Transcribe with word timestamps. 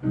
We're 0.00 0.10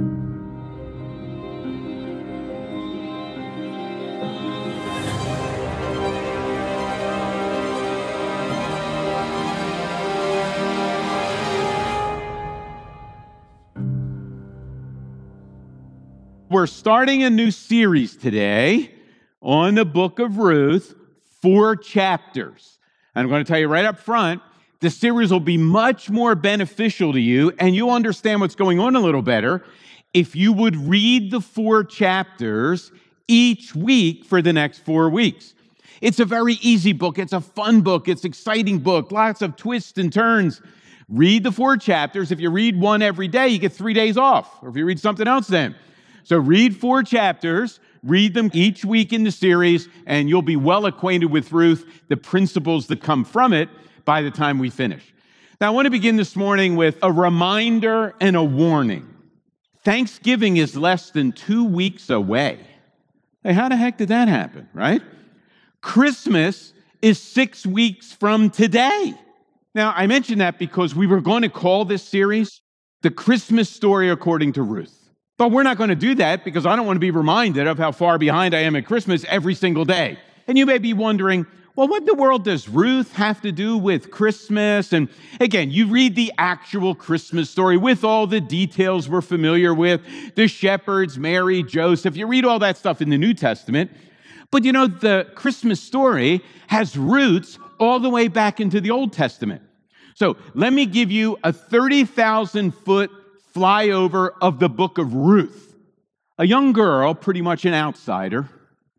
starting 16.66 17.22
a 17.22 17.30
new 17.30 17.50
series 17.50 18.14
today 18.14 18.92
on 19.40 19.76
the 19.76 19.86
book 19.86 20.18
of 20.18 20.36
Ruth, 20.36 20.94
four 21.40 21.76
chapters. 21.76 22.78
And 23.14 23.22
I'm 23.22 23.30
going 23.30 23.42
to 23.42 23.48
tell 23.48 23.58
you 23.58 23.68
right 23.68 23.86
up 23.86 23.98
front, 23.98 24.42
the 24.80 24.90
series 24.90 25.32
will 25.32 25.40
be 25.40 25.56
much 25.56 26.08
more 26.08 26.34
beneficial 26.34 27.12
to 27.12 27.20
you, 27.20 27.52
and 27.58 27.74
you'll 27.74 27.90
understand 27.90 28.40
what's 28.40 28.54
going 28.54 28.78
on 28.78 28.94
a 28.94 29.00
little 29.00 29.22
better 29.22 29.64
if 30.14 30.34
you 30.36 30.52
would 30.52 30.76
read 30.76 31.30
the 31.30 31.40
four 31.40 31.84
chapters 31.84 32.92
each 33.26 33.74
week 33.74 34.24
for 34.24 34.40
the 34.40 34.52
next 34.52 34.78
four 34.78 35.10
weeks. 35.10 35.54
It's 36.00 36.20
a 36.20 36.24
very 36.24 36.54
easy 36.54 36.92
book, 36.92 37.18
it's 37.18 37.32
a 37.32 37.40
fun 37.40 37.80
book, 37.82 38.08
it's 38.08 38.24
exciting 38.24 38.78
book, 38.78 39.10
lots 39.10 39.42
of 39.42 39.56
twists 39.56 39.98
and 39.98 40.12
turns. 40.12 40.62
Read 41.08 41.42
the 41.42 41.52
four 41.52 41.76
chapters. 41.76 42.30
If 42.30 42.38
you 42.38 42.50
read 42.50 42.78
one 42.78 43.00
every 43.00 43.28
day, 43.28 43.48
you 43.48 43.58
get 43.58 43.72
three 43.72 43.94
days 43.94 44.18
off. 44.18 44.62
Or 44.62 44.68
if 44.68 44.76
you 44.76 44.84
read 44.84 45.00
something 45.00 45.26
else, 45.26 45.46
then. 45.46 45.74
So 46.22 46.36
read 46.36 46.76
four 46.76 47.02
chapters, 47.02 47.80
read 48.04 48.34
them 48.34 48.50
each 48.52 48.84
week 48.84 49.14
in 49.14 49.24
the 49.24 49.30
series, 49.30 49.88
and 50.06 50.28
you'll 50.28 50.42
be 50.42 50.56
well 50.56 50.84
acquainted 50.84 51.30
with 51.30 51.50
Ruth, 51.50 52.02
the 52.08 52.18
principles 52.18 52.88
that 52.88 53.02
come 53.02 53.24
from 53.24 53.54
it 53.54 53.70
by 54.08 54.22
the 54.22 54.30
time 54.30 54.58
we 54.58 54.70
finish. 54.70 55.12
Now, 55.60 55.66
I 55.66 55.70
want 55.70 55.84
to 55.84 55.90
begin 55.90 56.16
this 56.16 56.34
morning 56.34 56.76
with 56.76 56.96
a 57.02 57.12
reminder 57.12 58.14
and 58.22 58.36
a 58.36 58.42
warning. 58.42 59.06
Thanksgiving 59.84 60.56
is 60.56 60.74
less 60.74 61.10
than 61.10 61.32
two 61.32 61.62
weeks 61.62 62.08
away. 62.08 62.58
Hey, 63.42 63.52
how 63.52 63.68
the 63.68 63.76
heck 63.76 63.98
did 63.98 64.08
that 64.08 64.28
happen, 64.28 64.66
right? 64.72 65.02
Christmas 65.82 66.72
is 67.02 67.20
six 67.20 67.66
weeks 67.66 68.14
from 68.14 68.48
today. 68.48 69.12
Now, 69.74 69.92
I 69.94 70.06
mention 70.06 70.38
that 70.38 70.58
because 70.58 70.94
we 70.94 71.06
were 71.06 71.20
going 71.20 71.42
to 71.42 71.50
call 71.50 71.84
this 71.84 72.02
series 72.02 72.62
The 73.02 73.10
Christmas 73.10 73.68
Story 73.68 74.08
According 74.08 74.54
to 74.54 74.62
Ruth. 74.62 75.10
But 75.36 75.50
we're 75.50 75.64
not 75.64 75.76
going 75.76 75.90
to 75.90 75.94
do 75.94 76.14
that 76.14 76.46
because 76.46 76.64
I 76.64 76.76
don't 76.76 76.86
want 76.86 76.96
to 76.96 77.00
be 77.00 77.10
reminded 77.10 77.66
of 77.66 77.76
how 77.76 77.92
far 77.92 78.16
behind 78.16 78.54
I 78.54 78.60
am 78.60 78.74
at 78.74 78.86
Christmas 78.86 79.26
every 79.28 79.54
single 79.54 79.84
day. 79.84 80.18
And 80.46 80.56
you 80.56 80.64
may 80.64 80.78
be 80.78 80.94
wondering, 80.94 81.46
well, 81.78 81.86
what 81.86 82.00
in 82.00 82.06
the 82.06 82.14
world 82.14 82.42
does 82.42 82.68
Ruth 82.68 83.12
have 83.12 83.40
to 83.42 83.52
do 83.52 83.78
with 83.78 84.10
Christmas? 84.10 84.92
And 84.92 85.08
again, 85.40 85.70
you 85.70 85.86
read 85.86 86.16
the 86.16 86.32
actual 86.36 86.92
Christmas 86.92 87.48
story 87.50 87.76
with 87.76 88.02
all 88.02 88.26
the 88.26 88.40
details 88.40 89.08
we're 89.08 89.20
familiar 89.20 89.72
with 89.72 90.00
the 90.34 90.48
shepherds, 90.48 91.20
Mary, 91.20 91.62
Joseph. 91.62 92.16
You 92.16 92.26
read 92.26 92.44
all 92.44 92.58
that 92.58 92.78
stuff 92.78 93.00
in 93.00 93.10
the 93.10 93.16
New 93.16 93.32
Testament. 93.32 93.92
But 94.50 94.64
you 94.64 94.72
know, 94.72 94.88
the 94.88 95.28
Christmas 95.36 95.80
story 95.80 96.42
has 96.66 96.96
roots 96.96 97.60
all 97.78 98.00
the 98.00 98.10
way 98.10 98.26
back 98.26 98.58
into 98.58 98.80
the 98.80 98.90
Old 98.90 99.12
Testament. 99.12 99.62
So 100.16 100.36
let 100.54 100.72
me 100.72 100.84
give 100.84 101.12
you 101.12 101.38
a 101.44 101.52
30,000 101.52 102.72
foot 102.72 103.12
flyover 103.54 104.32
of 104.42 104.58
the 104.58 104.68
book 104.68 104.98
of 104.98 105.14
Ruth. 105.14 105.76
A 106.38 106.44
young 106.44 106.72
girl, 106.72 107.14
pretty 107.14 107.40
much 107.40 107.64
an 107.64 107.74
outsider, 107.74 108.48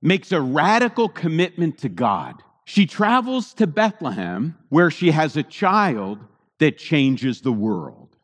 makes 0.01 0.31
a 0.31 0.39
radical 0.39 1.09
commitment 1.09 1.79
to 1.79 1.89
God. 1.89 2.41
She 2.69 2.85
travels 2.85 3.55
to 3.55 3.65
Bethlehem 3.65 4.55
where 4.69 4.91
she 4.91 5.09
has 5.09 5.35
a 5.35 5.41
child 5.41 6.19
that 6.59 6.77
changes 6.77 7.41
the 7.41 7.51
world. 7.51 8.15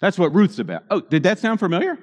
That's 0.00 0.16
what 0.16 0.32
Ruth's 0.32 0.60
about. 0.60 0.84
Oh, 0.92 1.00
did 1.00 1.24
that 1.24 1.40
sound 1.40 1.58
familiar? 1.58 1.98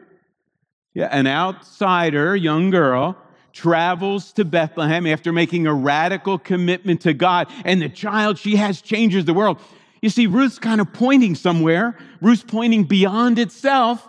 Yeah, 0.93 1.07
an 1.13 1.27
outsider, 1.27 2.35
young 2.35 2.71
girl, 2.71 3.15
travels 3.53 4.33
to 4.33 4.43
Bethlehem 4.43 5.07
after 5.07 5.31
making 5.31 5.65
a 5.65 5.73
radical 5.73 6.37
commitment 6.37 6.99
to 7.03 7.13
God, 7.13 7.49
and 7.63 7.81
the 7.81 7.87
child 7.87 8.37
she 8.37 8.57
has 8.57 8.81
changes 8.81 9.23
the 9.23 9.33
world. 9.33 9.57
You 10.01 10.09
see, 10.09 10.27
Ruth's 10.27 10.59
kind 10.59 10.81
of 10.81 10.91
pointing 10.91 11.35
somewhere. 11.35 11.97
Ruth's 12.19 12.43
pointing 12.43 12.83
beyond 12.83 13.39
itself, 13.39 14.05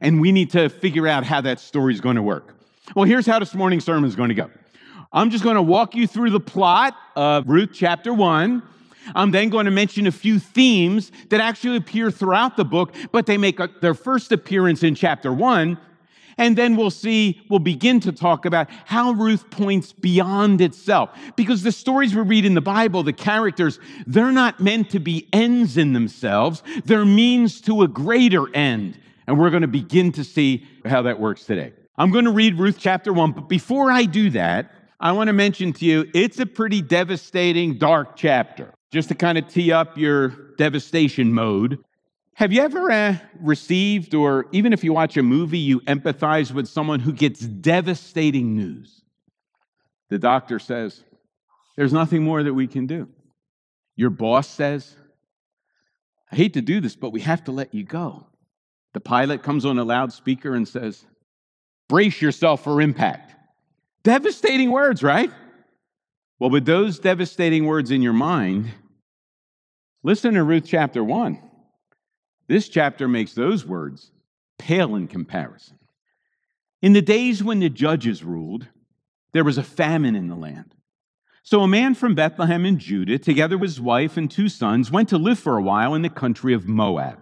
and 0.00 0.18
we 0.18 0.32
need 0.32 0.48
to 0.52 0.70
figure 0.70 1.06
out 1.06 1.24
how 1.24 1.42
that 1.42 1.60
story 1.60 1.92
is 1.92 2.00
going 2.00 2.16
to 2.16 2.22
work. 2.22 2.54
Well, 2.96 3.04
here's 3.04 3.26
how 3.26 3.38
this 3.38 3.54
morning's 3.54 3.84
sermon 3.84 4.08
is 4.08 4.16
going 4.16 4.30
to 4.30 4.34
go. 4.34 4.50
I'm 5.12 5.30
just 5.30 5.42
going 5.42 5.56
to 5.56 5.62
walk 5.62 5.94
you 5.94 6.06
through 6.06 6.30
the 6.30 6.40
plot 6.40 6.94
of 7.16 7.48
Ruth 7.48 7.70
chapter 7.72 8.12
1. 8.12 8.62
I'm 9.14 9.30
then 9.30 9.48
going 9.48 9.64
to 9.64 9.70
mention 9.70 10.06
a 10.06 10.12
few 10.12 10.38
themes 10.38 11.12
that 11.30 11.40
actually 11.40 11.76
appear 11.76 12.10
throughout 12.10 12.58
the 12.58 12.64
book, 12.64 12.94
but 13.10 13.24
they 13.24 13.38
make 13.38 13.58
a, 13.58 13.70
their 13.80 13.94
first 13.94 14.32
appearance 14.32 14.82
in 14.82 14.94
chapter 14.94 15.32
1. 15.32 15.78
And 16.36 16.56
then 16.58 16.76
we'll 16.76 16.90
see, 16.90 17.40
we'll 17.48 17.58
begin 17.58 18.00
to 18.00 18.12
talk 18.12 18.44
about 18.44 18.68
how 18.84 19.12
Ruth 19.12 19.48
points 19.50 19.92
beyond 19.92 20.60
itself. 20.60 21.10
Because 21.36 21.62
the 21.62 21.72
stories 21.72 22.14
we 22.14 22.20
read 22.20 22.44
in 22.44 22.52
the 22.52 22.60
Bible, 22.60 23.02
the 23.02 23.14
characters, 23.14 23.80
they're 24.06 24.30
not 24.30 24.60
meant 24.60 24.90
to 24.90 25.00
be 25.00 25.26
ends 25.32 25.78
in 25.78 25.94
themselves, 25.94 26.62
they're 26.84 27.06
means 27.06 27.62
to 27.62 27.82
a 27.82 27.88
greater 27.88 28.54
end. 28.54 29.00
And 29.26 29.38
we're 29.38 29.50
going 29.50 29.62
to 29.62 29.68
begin 29.68 30.12
to 30.12 30.22
see 30.22 30.66
how 30.84 31.00
that 31.02 31.18
works 31.18 31.44
today. 31.44 31.72
I'm 31.96 32.10
going 32.10 32.26
to 32.26 32.30
read 32.30 32.58
Ruth 32.58 32.76
chapter 32.78 33.12
1, 33.12 33.32
but 33.32 33.48
before 33.48 33.90
I 33.90 34.04
do 34.04 34.30
that, 34.30 34.70
I 35.00 35.12
want 35.12 35.28
to 35.28 35.32
mention 35.32 35.72
to 35.74 35.84
you 35.84 36.10
it's 36.12 36.40
a 36.40 36.46
pretty 36.46 36.82
devastating, 36.82 37.78
dark 37.78 38.16
chapter. 38.16 38.74
Just 38.90 39.08
to 39.10 39.14
kind 39.14 39.36
of 39.36 39.48
tee 39.48 39.70
up 39.70 39.98
your 39.98 40.28
devastation 40.56 41.32
mode. 41.32 41.78
Have 42.34 42.52
you 42.52 42.62
ever 42.62 42.90
uh, 42.90 43.16
received, 43.40 44.14
or 44.14 44.46
even 44.52 44.72
if 44.72 44.82
you 44.82 44.92
watch 44.92 45.16
a 45.16 45.22
movie, 45.22 45.58
you 45.58 45.80
empathize 45.80 46.52
with 46.52 46.68
someone 46.68 47.00
who 47.00 47.12
gets 47.12 47.40
devastating 47.40 48.56
news? 48.56 49.02
The 50.08 50.18
doctor 50.18 50.58
says, 50.58 51.02
There's 51.76 51.92
nothing 51.92 52.22
more 52.22 52.42
that 52.42 52.54
we 52.54 52.66
can 52.66 52.86
do. 52.86 53.08
Your 53.96 54.10
boss 54.10 54.48
says, 54.48 54.96
I 56.30 56.36
hate 56.36 56.54
to 56.54 56.62
do 56.62 56.80
this, 56.80 56.96
but 56.96 57.10
we 57.10 57.20
have 57.20 57.44
to 57.44 57.52
let 57.52 57.74
you 57.74 57.84
go. 57.84 58.26
The 58.94 59.00
pilot 59.00 59.42
comes 59.42 59.66
on 59.66 59.78
a 59.78 59.84
loudspeaker 59.84 60.54
and 60.54 60.66
says, 60.66 61.04
Brace 61.88 62.22
yourself 62.22 62.64
for 62.64 62.80
impact. 62.80 63.34
Devastating 64.02 64.70
words, 64.70 65.02
right? 65.02 65.30
Well, 66.38 66.50
with 66.50 66.66
those 66.66 66.98
devastating 66.98 67.66
words 67.66 67.90
in 67.90 68.00
your 68.00 68.12
mind, 68.12 68.70
listen 70.02 70.34
to 70.34 70.44
Ruth 70.44 70.64
chapter 70.66 71.02
1. 71.02 71.40
This 72.46 72.68
chapter 72.68 73.08
makes 73.08 73.34
those 73.34 73.66
words 73.66 74.10
pale 74.58 74.94
in 74.94 75.08
comparison. 75.08 75.78
In 76.80 76.92
the 76.92 77.02
days 77.02 77.42
when 77.42 77.58
the 77.60 77.68
judges 77.68 78.22
ruled, 78.22 78.68
there 79.32 79.44
was 79.44 79.58
a 79.58 79.62
famine 79.62 80.14
in 80.14 80.28
the 80.28 80.36
land. 80.36 80.74
So 81.42 81.62
a 81.62 81.68
man 81.68 81.94
from 81.94 82.14
Bethlehem 82.14 82.64
in 82.64 82.78
Judah, 82.78 83.18
together 83.18 83.58
with 83.58 83.70
his 83.70 83.80
wife 83.80 84.16
and 84.16 84.30
two 84.30 84.48
sons, 84.48 84.90
went 84.90 85.08
to 85.08 85.18
live 85.18 85.38
for 85.38 85.56
a 85.56 85.62
while 85.62 85.94
in 85.94 86.02
the 86.02 86.08
country 86.08 86.54
of 86.54 86.68
Moab. 86.68 87.18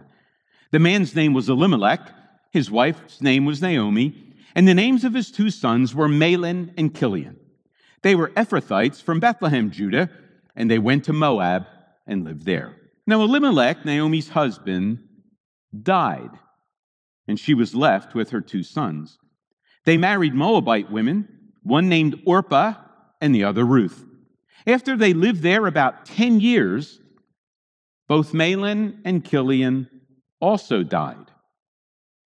The 0.72 0.78
man's 0.78 1.14
name 1.14 1.32
was 1.32 1.48
Elimelech, 1.48 2.10
his 2.50 2.70
wife's 2.70 3.20
name 3.22 3.44
was 3.44 3.62
Naomi, 3.62 4.25
and 4.56 4.66
the 4.66 4.74
names 4.74 5.04
of 5.04 5.12
his 5.12 5.30
two 5.30 5.50
sons 5.50 5.94
were 5.94 6.08
Mahlon 6.08 6.72
and 6.78 6.96
Chilion. 6.96 7.36
They 8.02 8.14
were 8.14 8.30
Ephrathites 8.30 9.02
from 9.02 9.20
Bethlehem, 9.20 9.70
Judah, 9.70 10.08
and 10.56 10.70
they 10.70 10.78
went 10.78 11.04
to 11.04 11.12
Moab 11.12 11.66
and 12.06 12.24
lived 12.24 12.46
there. 12.46 12.74
Now 13.06 13.20
Elimelech, 13.20 13.84
Naomi's 13.84 14.30
husband, 14.30 15.00
died, 15.82 16.30
and 17.28 17.38
she 17.38 17.52
was 17.52 17.74
left 17.74 18.14
with 18.14 18.30
her 18.30 18.40
two 18.40 18.62
sons. 18.62 19.18
They 19.84 19.98
married 19.98 20.34
Moabite 20.34 20.90
women, 20.90 21.28
one 21.62 21.90
named 21.90 22.22
Orpah 22.24 22.74
and 23.20 23.34
the 23.34 23.44
other 23.44 23.64
Ruth. 23.64 24.06
After 24.66 24.96
they 24.96 25.12
lived 25.12 25.42
there 25.42 25.66
about 25.66 26.06
10 26.06 26.40
years, 26.40 26.98
both 28.08 28.32
Mahlon 28.32 29.02
and 29.04 29.22
Chilion 29.22 29.90
also 30.40 30.82
died, 30.82 31.30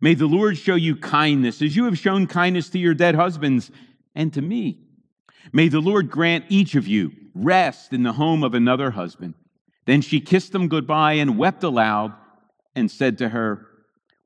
May 0.00 0.14
the 0.14 0.26
Lord 0.26 0.58
show 0.58 0.74
you 0.74 0.96
kindness 0.96 1.62
as 1.62 1.76
you 1.76 1.84
have 1.84 1.98
shown 1.98 2.26
kindness 2.26 2.68
to 2.70 2.78
your 2.78 2.94
dead 2.94 3.14
husbands 3.14 3.70
and 4.14 4.32
to 4.34 4.42
me. 4.42 4.80
May 5.52 5.68
the 5.68 5.80
Lord 5.80 6.10
grant 6.10 6.44
each 6.48 6.74
of 6.74 6.86
you 6.86 7.12
rest 7.34 7.92
in 7.92 8.02
the 8.02 8.12
home 8.12 8.42
of 8.42 8.54
another 8.54 8.90
husband. 8.90 9.34
Then 9.84 10.00
she 10.00 10.20
kissed 10.20 10.52
them 10.52 10.68
goodbye 10.68 11.14
and 11.14 11.38
wept 11.38 11.62
aloud 11.62 12.12
and 12.74 12.90
said 12.90 13.18
to 13.18 13.28
her, 13.28 13.66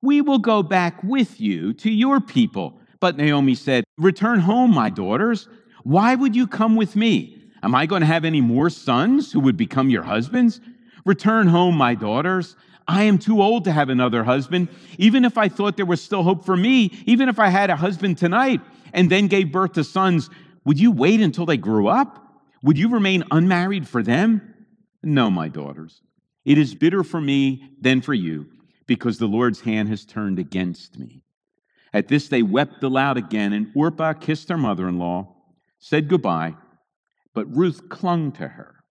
we 0.03 0.21
will 0.21 0.39
go 0.39 0.63
back 0.63 1.03
with 1.03 1.41
you 1.41 1.73
to 1.75 1.91
your 1.91 2.21
people, 2.21 2.81
But 3.01 3.17
Naomi 3.17 3.55
said, 3.55 3.85
Return 3.97 4.41
home, 4.41 4.75
my 4.75 4.91
daughters. 4.91 5.49
Why 5.85 6.15
would 6.15 6.37
you 6.37 6.47
come 6.47 6.77
with 6.77 6.97
me? 6.97 7.43
Am 7.63 7.75
I 7.75 7.87
going 7.87 8.01
to 8.01 8.07
have 8.07 8.25
any 8.25 8.41
more 8.41 8.69
sons 8.69 9.33
who 9.33 9.41
would 9.41 9.57
become 9.57 9.89
your 9.89 10.03
husbands? 10.03 10.61
Return 11.07 11.47
home, 11.47 11.77
my 11.77 11.95
daughters. 11.95 12.57
I 12.91 13.05
am 13.05 13.19
too 13.19 13.41
old 13.41 13.63
to 13.65 13.73
have 13.73 13.89
another 13.89 14.25
husband. 14.25 14.69
Even 14.99 15.25
if 15.25 15.39
I 15.39 15.49
thought 15.49 15.77
there 15.77 15.87
was 15.87 16.03
still 16.03 16.25
hope 16.25 16.45
for 16.45 16.57
me, 16.57 16.91
even 17.07 17.29
if 17.29 17.39
I 17.39 17.49
had 17.49 17.71
a 17.71 17.77
husband 17.77 18.19
tonight 18.19 18.61
and 18.93 19.09
then 19.09 19.29
gave 19.29 19.53
birth 19.53 19.75
to 19.75 19.85
sons, 19.85 20.29
would 20.65 20.81
you 20.81 20.91
wait 20.91 21.21
until 21.21 21.47
they 21.47 21.57
grew 21.57 21.87
up? 21.87 22.43
Would 22.65 22.77
you 22.79 22.91
remain 22.91 23.23
unmarried 23.31 23.87
for 23.87 24.03
them? 24.03 24.67
No, 25.05 25.31
my 25.31 25.47
daughters. 25.47 26.03
It 26.45 26.59
is 26.59 26.75
bitter 26.75 27.05
for 27.05 27.21
me 27.21 27.71
than 27.81 28.01
for 28.01 28.13
you, 28.13 28.49
because 28.87 29.19
the 29.19 29.29
Lord's 29.29 29.61
hand 29.61 29.89
has 29.89 30.05
turned 30.05 30.41
against 30.41 30.99
me. 30.99 31.23
At 31.93 32.09
this, 32.09 32.27
they 32.27 32.43
wept 32.43 32.83
aloud 32.83 33.17
again, 33.17 33.53
and 33.53 33.71
Orpah 33.77 34.15
kissed 34.15 34.49
her 34.49 34.59
mother 34.59 34.89
in 34.89 34.99
law, 34.99 35.37
said 35.79 36.09
goodbye, 36.09 36.57
but 37.35 37.55
Ruth 37.55 37.89
clung 37.89 38.33
to 38.33 38.49
her. 38.49 38.83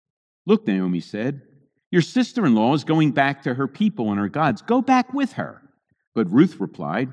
Look, 0.46 0.68
Naomi 0.68 1.00
said, 1.00 1.42
your 1.90 2.02
sister 2.02 2.44
in 2.44 2.54
law 2.54 2.74
is 2.74 2.84
going 2.84 3.12
back 3.12 3.42
to 3.42 3.54
her 3.54 3.66
people 3.66 4.10
and 4.10 4.18
her 4.18 4.28
gods. 4.28 4.62
Go 4.62 4.82
back 4.82 5.12
with 5.14 5.32
her. 5.32 5.62
But 6.14 6.30
Ruth 6.30 6.60
replied, 6.60 7.12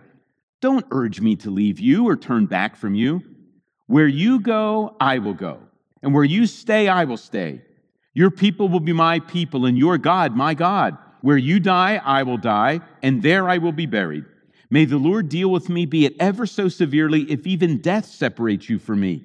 Don't 0.62 0.86
urge 0.92 1.22
me 1.22 1.36
to 1.38 1.50
leave 1.50 1.80
you 1.80 2.08
or 2.08 2.16
turn 2.16 2.46
back 2.46 2.76
from 2.76 2.96
you. 2.96 3.22
Where 3.88 4.08
you 4.08 4.40
go, 4.40 4.96
I 5.00 5.20
will 5.20 5.36
go, 5.36 5.60
and 6.02 6.14
where 6.14 6.24
you 6.24 6.48
stay, 6.48 6.88
I 6.88 7.04
will 7.04 7.18
stay. 7.18 7.62
Your 8.14 8.32
people 8.32 8.68
will 8.68 8.80
be 8.80 8.94
my 8.94 9.20
people, 9.20 9.66
and 9.66 9.78
your 9.78 9.98
God, 9.98 10.36
my 10.36 10.54
God. 10.56 10.98
Where 11.22 11.38
you 11.38 11.60
die, 11.60 12.02
I 12.04 12.24
will 12.24 12.38
die, 12.38 12.82
and 13.04 13.22
there 13.22 13.48
I 13.48 13.60
will 13.60 13.72
be 13.72 13.86
buried. 13.86 14.26
May 14.70 14.86
the 14.86 14.98
Lord 14.98 15.30
deal 15.30 15.52
with 15.52 15.70
me, 15.70 15.86
be 15.86 16.06
it 16.06 16.16
ever 16.20 16.46
so 16.46 16.68
severely, 16.68 17.32
if 17.32 17.46
even 17.46 17.82
death 17.82 18.06
separates 18.06 18.70
you 18.70 18.80
from 18.80 19.02
me. 19.02 19.24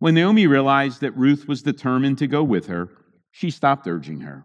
When 0.00 0.14
Naomi 0.14 0.46
realized 0.46 1.00
that 1.00 1.16
Ruth 1.16 1.46
was 1.46 1.62
determined 1.62 2.18
to 2.18 2.26
go 2.26 2.42
with 2.42 2.66
her, 2.66 2.88
she 3.30 3.50
stopped 3.50 3.86
urging 3.86 4.20
her. 4.20 4.44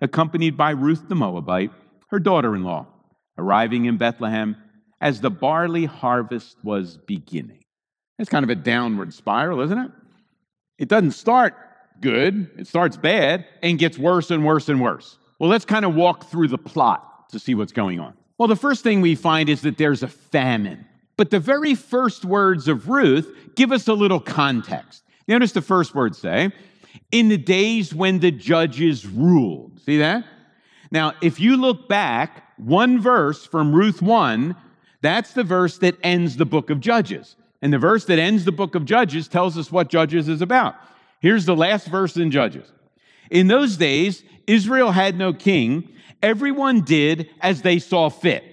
accompanied 0.00 0.56
by 0.56 0.70
Ruth 0.70 1.08
the 1.08 1.14
Moabite, 1.14 1.70
her 2.08 2.18
daughter 2.18 2.54
in 2.54 2.64
law, 2.64 2.86
arriving 3.38 3.86
in 3.86 3.96
Bethlehem 3.96 4.56
as 5.00 5.20
the 5.20 5.30
barley 5.30 5.84
harvest 5.84 6.56
was 6.62 6.96
beginning. 6.96 7.64
It's 8.18 8.30
kind 8.30 8.44
of 8.44 8.50
a 8.50 8.54
downward 8.54 9.12
spiral, 9.12 9.60
isn't 9.60 9.78
it? 9.78 9.90
It 10.78 10.88
doesn't 10.88 11.12
start 11.12 11.54
good, 12.00 12.50
it 12.58 12.66
starts 12.66 12.96
bad 12.96 13.46
and 13.62 13.78
gets 13.78 13.98
worse 13.98 14.30
and 14.30 14.44
worse 14.44 14.68
and 14.68 14.80
worse. 14.80 15.18
Well, 15.38 15.50
let's 15.50 15.64
kind 15.64 15.84
of 15.84 15.94
walk 15.94 16.30
through 16.30 16.48
the 16.48 16.58
plot 16.58 17.28
to 17.30 17.38
see 17.38 17.54
what's 17.54 17.72
going 17.72 18.00
on. 18.00 18.14
Well, 18.38 18.48
the 18.48 18.56
first 18.56 18.82
thing 18.82 19.00
we 19.00 19.14
find 19.14 19.48
is 19.48 19.62
that 19.62 19.78
there's 19.78 20.02
a 20.02 20.08
famine. 20.08 20.86
But 21.16 21.30
the 21.30 21.38
very 21.38 21.74
first 21.74 22.24
words 22.24 22.66
of 22.66 22.88
Ruth 22.88 23.30
give 23.54 23.72
us 23.72 23.86
a 23.86 23.92
little 23.92 24.20
context. 24.20 25.02
Notice 25.28 25.52
the 25.52 25.62
first 25.62 25.94
words 25.94 26.18
say, 26.18 26.50
in 27.10 27.28
the 27.28 27.36
days 27.36 27.94
when 27.94 28.20
the 28.20 28.30
judges 28.30 29.06
ruled. 29.06 29.80
See 29.80 29.98
that? 29.98 30.24
Now, 30.90 31.14
if 31.22 31.40
you 31.40 31.56
look 31.56 31.88
back 31.88 32.44
one 32.56 33.00
verse 33.00 33.44
from 33.44 33.74
Ruth 33.74 34.00
1, 34.00 34.56
that's 35.00 35.32
the 35.32 35.44
verse 35.44 35.78
that 35.78 35.96
ends 36.02 36.36
the 36.36 36.46
book 36.46 36.70
of 36.70 36.80
Judges. 36.80 37.36
And 37.60 37.72
the 37.72 37.78
verse 37.78 38.04
that 38.06 38.18
ends 38.18 38.44
the 38.44 38.52
book 38.52 38.74
of 38.74 38.84
Judges 38.84 39.28
tells 39.28 39.58
us 39.58 39.72
what 39.72 39.88
Judges 39.88 40.28
is 40.28 40.42
about. 40.42 40.76
Here's 41.20 41.46
the 41.46 41.56
last 41.56 41.88
verse 41.88 42.16
in 42.16 42.30
Judges. 42.30 42.70
In 43.30 43.48
those 43.48 43.76
days, 43.76 44.22
Israel 44.46 44.92
had 44.92 45.16
no 45.16 45.32
king, 45.32 45.88
everyone 46.22 46.82
did 46.82 47.28
as 47.40 47.62
they 47.62 47.78
saw 47.78 48.08
fit. 48.10 48.44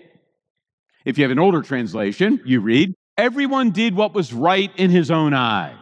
If 1.04 1.18
you 1.18 1.24
have 1.24 1.32
an 1.32 1.40
older 1.40 1.62
translation, 1.62 2.42
you 2.46 2.62
read, 2.62 2.94
everyone 3.18 3.72
did 3.72 3.96
what 3.96 4.14
was 4.14 4.34
right 4.34 4.72
in 4.78 4.90
his 4.90 5.12
own 5.12 5.34
eyes. 5.34 5.76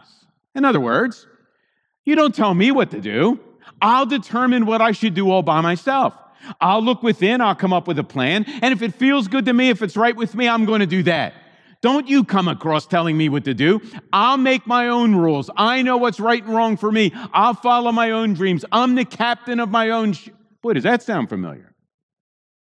In 0.56 0.66
other 0.66 0.80
words, 0.80 1.28
you 2.10 2.16
don't 2.16 2.36
tell 2.36 2.54
me 2.54 2.72
what 2.72 2.92
to 2.92 3.00
do. 3.00 3.40
I'll 3.82 4.06
determine 4.06 4.66
what 4.66 4.82
I 4.82 4.92
should 4.92 5.14
do 5.14 5.30
all 5.30 5.44
by 5.44 5.62
myself. 5.62 6.14
I'll 6.60 6.82
look 6.82 7.04
within, 7.04 7.40
I'll 7.40 7.56
come 7.56 7.72
up 7.72 7.88
with 7.88 8.00
a 8.00 8.04
plan, 8.04 8.46
and 8.62 8.74
if 8.74 8.82
it 8.82 8.96
feels 8.96 9.28
good 9.28 9.46
to 9.46 9.54
me, 9.54 9.70
if 9.70 9.82
it's 9.82 9.96
right 9.96 10.16
with 10.16 10.36
me, 10.36 10.48
I'm 10.48 10.66
going 10.66 10.80
to 10.80 10.88
do 10.88 11.04
that. 11.04 11.34
Don't 11.82 12.10
you 12.10 12.26
come 12.26 12.48
across 12.48 12.86
telling 12.86 13.18
me 13.18 13.30
what 13.30 13.46
to 13.46 13.54
do. 13.54 13.82
I'll 14.12 14.38
make 14.38 14.68
my 14.68 14.90
own 14.90 15.16
rules. 15.16 15.50
I 15.56 15.82
know 15.82 15.96
what's 15.96 16.20
right 16.20 16.44
and 16.44 16.54
wrong 16.54 16.76
for 16.76 16.92
me. 16.92 17.14
I'll 17.32 17.54
follow 17.54 17.92
my 17.92 18.12
own 18.12 18.34
dreams. 18.34 18.66
I'm 18.72 18.96
the 18.96 19.06
captain 19.06 19.62
of 19.62 19.70
my 19.70 19.92
own. 19.92 20.14
Sh- 20.14 20.30
Boy, 20.62 20.74
does 20.74 20.84
that 20.84 21.04
sound 21.04 21.30
familiar? 21.30 21.74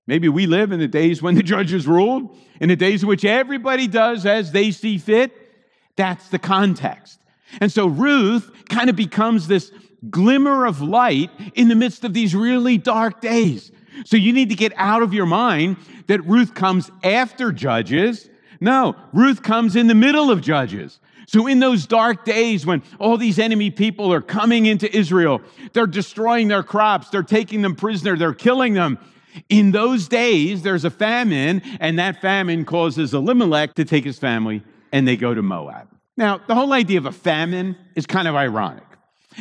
Maybe 0.07 0.29
we 0.29 0.47
live 0.47 0.71
in 0.71 0.79
the 0.79 0.87
days 0.87 1.21
when 1.21 1.35
the 1.35 1.43
judges 1.43 1.85
ruled, 1.85 2.35
in 2.61 2.69
the 2.69 2.77
days 2.77 3.03
in 3.03 3.09
which 3.09 3.25
everybody 3.25 3.87
does 3.87 4.25
as 4.25 4.53
they 4.53 4.71
see 4.71 4.97
fit. 4.97 5.35
That's 5.97 6.29
the 6.29 6.39
context. 6.39 7.19
And 7.61 7.71
so 7.71 7.87
Ruth 7.87 8.51
kind 8.69 8.89
of 8.89 8.95
becomes 8.95 9.47
this 9.47 9.71
glimmer 10.09 10.65
of 10.65 10.81
light 10.81 11.29
in 11.55 11.67
the 11.67 11.75
midst 11.75 12.03
of 12.03 12.13
these 12.13 12.35
really 12.35 12.77
dark 12.77 13.21
days. 13.21 13.71
So 14.05 14.17
you 14.17 14.31
need 14.31 14.49
to 14.49 14.55
get 14.55 14.71
out 14.75 15.01
of 15.01 15.13
your 15.13 15.25
mind 15.25 15.77
that 16.07 16.21
Ruth 16.25 16.53
comes 16.53 16.89
after 17.03 17.51
Judges. 17.51 18.29
No, 18.61 18.95
Ruth 19.13 19.43
comes 19.43 19.75
in 19.75 19.87
the 19.87 19.95
middle 19.95 20.31
of 20.31 20.41
Judges. 20.41 20.99
So, 21.27 21.45
in 21.45 21.59
those 21.59 21.85
dark 21.85 22.25
days 22.25 22.65
when 22.65 22.81
all 22.97 23.15
these 23.15 23.37
enemy 23.37 23.69
people 23.69 24.11
are 24.11 24.21
coming 24.21 24.65
into 24.65 24.91
Israel, 24.95 25.41
they're 25.73 25.85
destroying 25.85 26.47
their 26.47 26.63
crops, 26.63 27.09
they're 27.09 27.21
taking 27.21 27.61
them 27.61 27.75
prisoner, 27.75 28.17
they're 28.17 28.33
killing 28.33 28.73
them. 28.73 28.97
In 29.47 29.69
those 29.69 30.07
days, 30.07 30.63
there's 30.63 30.85
a 30.85 30.89
famine, 30.89 31.61
and 31.79 31.99
that 31.99 32.19
famine 32.19 32.65
causes 32.65 33.13
Elimelech 33.13 33.75
to 33.75 33.85
take 33.85 34.05
his 34.05 34.17
family 34.17 34.63
and 34.91 35.07
they 35.07 35.15
go 35.15 35.35
to 35.35 35.43
Moab. 35.43 35.87
Now, 36.19 36.41
the 36.45 36.53
whole 36.53 36.73
idea 36.73 36.97
of 36.97 37.05
a 37.05 37.13
famine 37.13 37.77
is 37.95 38.05
kind 38.05 38.27
of 38.27 38.35
ironic. 38.35 38.83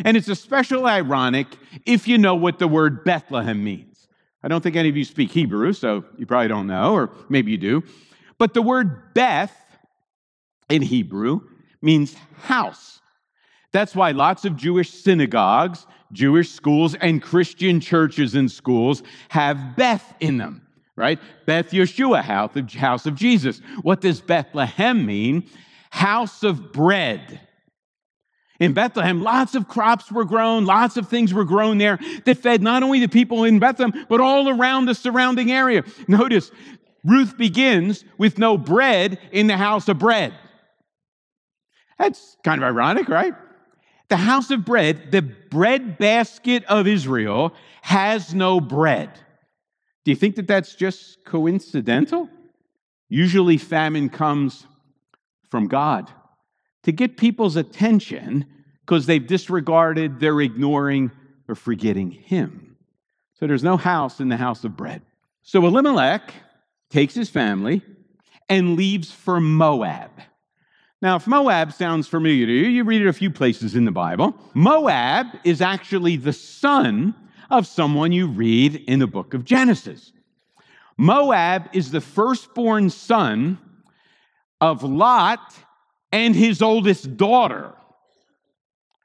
And 0.05 0.17
it's 0.17 0.29
especially 0.29 0.85
ironic 0.85 1.49
if 1.85 2.07
you 2.07 2.19
know 2.19 2.37
what 2.37 2.61
the 2.61 2.69
word 2.69 3.03
Bethlehem 3.03 3.65
means. 3.65 4.07
I 4.45 4.49
don't 4.49 4.63
think 4.63 4.77
any 4.77 4.89
of 4.89 4.97
you 4.97 5.05
speak 5.05 5.33
Hebrew, 5.33 5.73
so 5.73 6.05
you 6.17 6.25
probably 6.25 6.47
don't 6.47 6.69
know, 6.69 6.95
or 6.95 7.11
maybe 7.29 7.51
you 7.51 7.59
do. 7.59 7.83
But 8.39 8.55
the 8.55 8.63
word 8.63 9.13
Beth 9.13 9.53
in 10.69 10.81
Hebrew 10.83 11.41
means 11.83 12.15
house. 12.43 13.01
That's 13.73 13.97
why 13.97 14.13
lots 14.13 14.45
of 14.45 14.57
Jewish 14.57 14.91
synagogues 14.91 15.85
Jewish 16.13 16.51
schools 16.53 16.95
and 16.95 17.21
Christian 17.21 17.81
churches 17.81 18.37
and 18.37 18.51
schools 18.51 19.03
have 19.31 19.77
Beth 19.77 20.15
in 20.21 20.39
them, 20.39 20.63
right? 20.97 21.19
Beth 21.45 21.71
Yeshua, 21.71 22.23
house 22.23 22.55
of, 22.57 22.73
house 22.73 23.05
of 23.05 23.17
Jesus. 23.17 23.61
What 23.83 24.01
does 24.01 24.21
Bethlehem 24.21 25.05
mean? 25.05 25.45
House 25.91 26.43
of 26.43 26.73
bread. 26.73 27.41
In 28.61 28.73
Bethlehem, 28.73 29.23
lots 29.23 29.55
of 29.55 29.69
crops 29.69 30.11
were 30.11 30.25
grown, 30.25 30.65
lots 30.65 30.97
of 30.97 31.09
things 31.09 31.33
were 31.33 31.45
grown 31.45 31.79
there 31.79 31.99
that 32.25 32.39
fed 32.39 32.61
not 32.61 32.83
only 32.83 32.99
the 32.99 33.09
people 33.09 33.45
in 33.45 33.61
Bethlehem, 33.61 34.07
but 34.09 34.21
all 34.21 34.49
around 34.49 34.87
the 34.87 34.95
surrounding 34.95 35.53
area. 35.53 35.85
Notice, 36.09 36.51
Ruth 37.05 37.39
begins 37.39 38.05
with 38.19 38.39
no 38.39 38.59
bread 38.59 39.19
in 39.31 39.47
the 39.47 39.57
house 39.57 39.89
of 39.89 39.99
bread. 39.99 40.35
That's 41.99 42.37
kind 42.43 42.63
of 42.63 42.67
ironic, 42.67 43.09
right? 43.09 43.35
The 44.09 44.17
house 44.17 44.51
of 44.51 44.65
bread, 44.65 45.13
the 45.13 45.23
bread 45.23 45.99
basket 45.99 46.65
of 46.65 46.87
Israel, 46.87 47.55
has 47.83 48.35
no 48.35 48.61
bread. 48.61 49.11
Do 50.05 50.11
you 50.11 50.17
think 50.17 50.37
that 50.37 50.49
that's 50.49 50.75
just 50.75 51.25
coincidental? 51.25 52.29
Usually, 53.09 53.59
famine 53.59 54.09
comes 54.09 54.67
from 55.51 55.69
God 55.69 56.11
to 56.85 56.93
get 56.93 57.17
people's 57.17 57.57
attention 57.57 58.47
because 58.81 59.07
they've 59.07 59.27
disregarded, 59.27 60.21
they're 60.21 60.41
ignoring, 60.41 61.11
or 61.49 61.55
forgetting 61.55 62.11
Him. 62.11 62.77
So 63.35 63.47
there's 63.47 63.63
no 63.63 63.77
house 63.77 64.21
in 64.21 64.29
the 64.29 64.37
house 64.37 64.65
of 64.65 64.77
bread. 64.77 65.03
So 65.43 65.65
Elimelech 65.65 66.33
takes 66.91 67.15
his 67.15 67.31
family 67.31 67.83
and 68.49 68.77
leaves 68.77 69.11
for 69.11 69.41
Moab. 69.41 70.11
Now, 71.01 71.17
if 71.17 71.27
Moab 71.27 71.73
sounds 71.73 72.09
familiar 72.09 72.47
to 72.47 72.53
you, 72.53 72.67
you 72.67 72.85
read 72.85 73.03
it 73.03 73.09
a 73.09 73.13
few 73.13 73.31
places 73.31 73.77
in 73.77 73.85
the 73.85 73.93
Bible. 73.93 74.35
Moab 74.55 75.27
is 75.45 75.61
actually 75.61 76.17
the 76.17 76.33
son 76.33 77.15
of 77.51 77.67
someone 77.67 78.11
you 78.11 78.27
read 78.27 78.75
in 78.89 78.99
the 78.99 79.07
book 79.07 79.33
of 79.33 79.45
Genesis. 79.45 80.13
Moab 80.97 81.69
is 81.73 81.93
the 81.93 82.01
firstborn 82.01 82.91
son 82.91 83.59
of 84.61 84.83
Lot 84.83 85.55
and 86.13 86.35
his 86.35 86.63
oldest 86.63 87.17
daughter. 87.17 87.75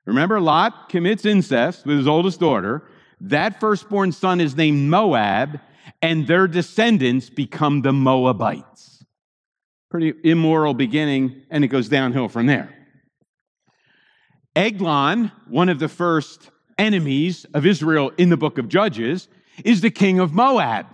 Remember, 0.06 0.40
Lot 0.40 0.90
commits 0.90 1.26
incest 1.26 1.86
with 1.86 1.98
his 1.98 2.08
oldest 2.08 2.40
daughter. 2.40 2.84
That 3.22 3.60
firstborn 3.60 4.12
son 4.12 4.42
is 4.42 4.56
named 4.56 4.90
Moab, 4.90 5.60
and 6.02 6.28
their 6.28 6.48
descendants 6.48 7.30
become 7.30 7.82
the 7.82 7.94
Moabites. 7.94 9.04
Pretty 9.90 10.14
immoral 10.24 10.74
beginning, 10.74 11.44
and 11.50 11.64
it 11.64 11.70
goes 11.70 11.88
downhill 11.88 12.28
from 12.28 12.48
there. 12.48 12.76
Eglon, 14.56 15.32
one 15.48 15.70
of 15.70 15.80
the 15.80 15.88
first 15.88 16.50
enemies 16.78 17.46
of 17.54 17.66
Israel 17.66 18.12
in 18.18 18.30
the 18.30 18.38
book 18.38 18.58
of 18.58 18.68
Judges, 18.68 19.28
is 19.64 19.82
the 19.82 19.92
king 19.92 20.20
of 20.20 20.34
Moab. 20.34 20.88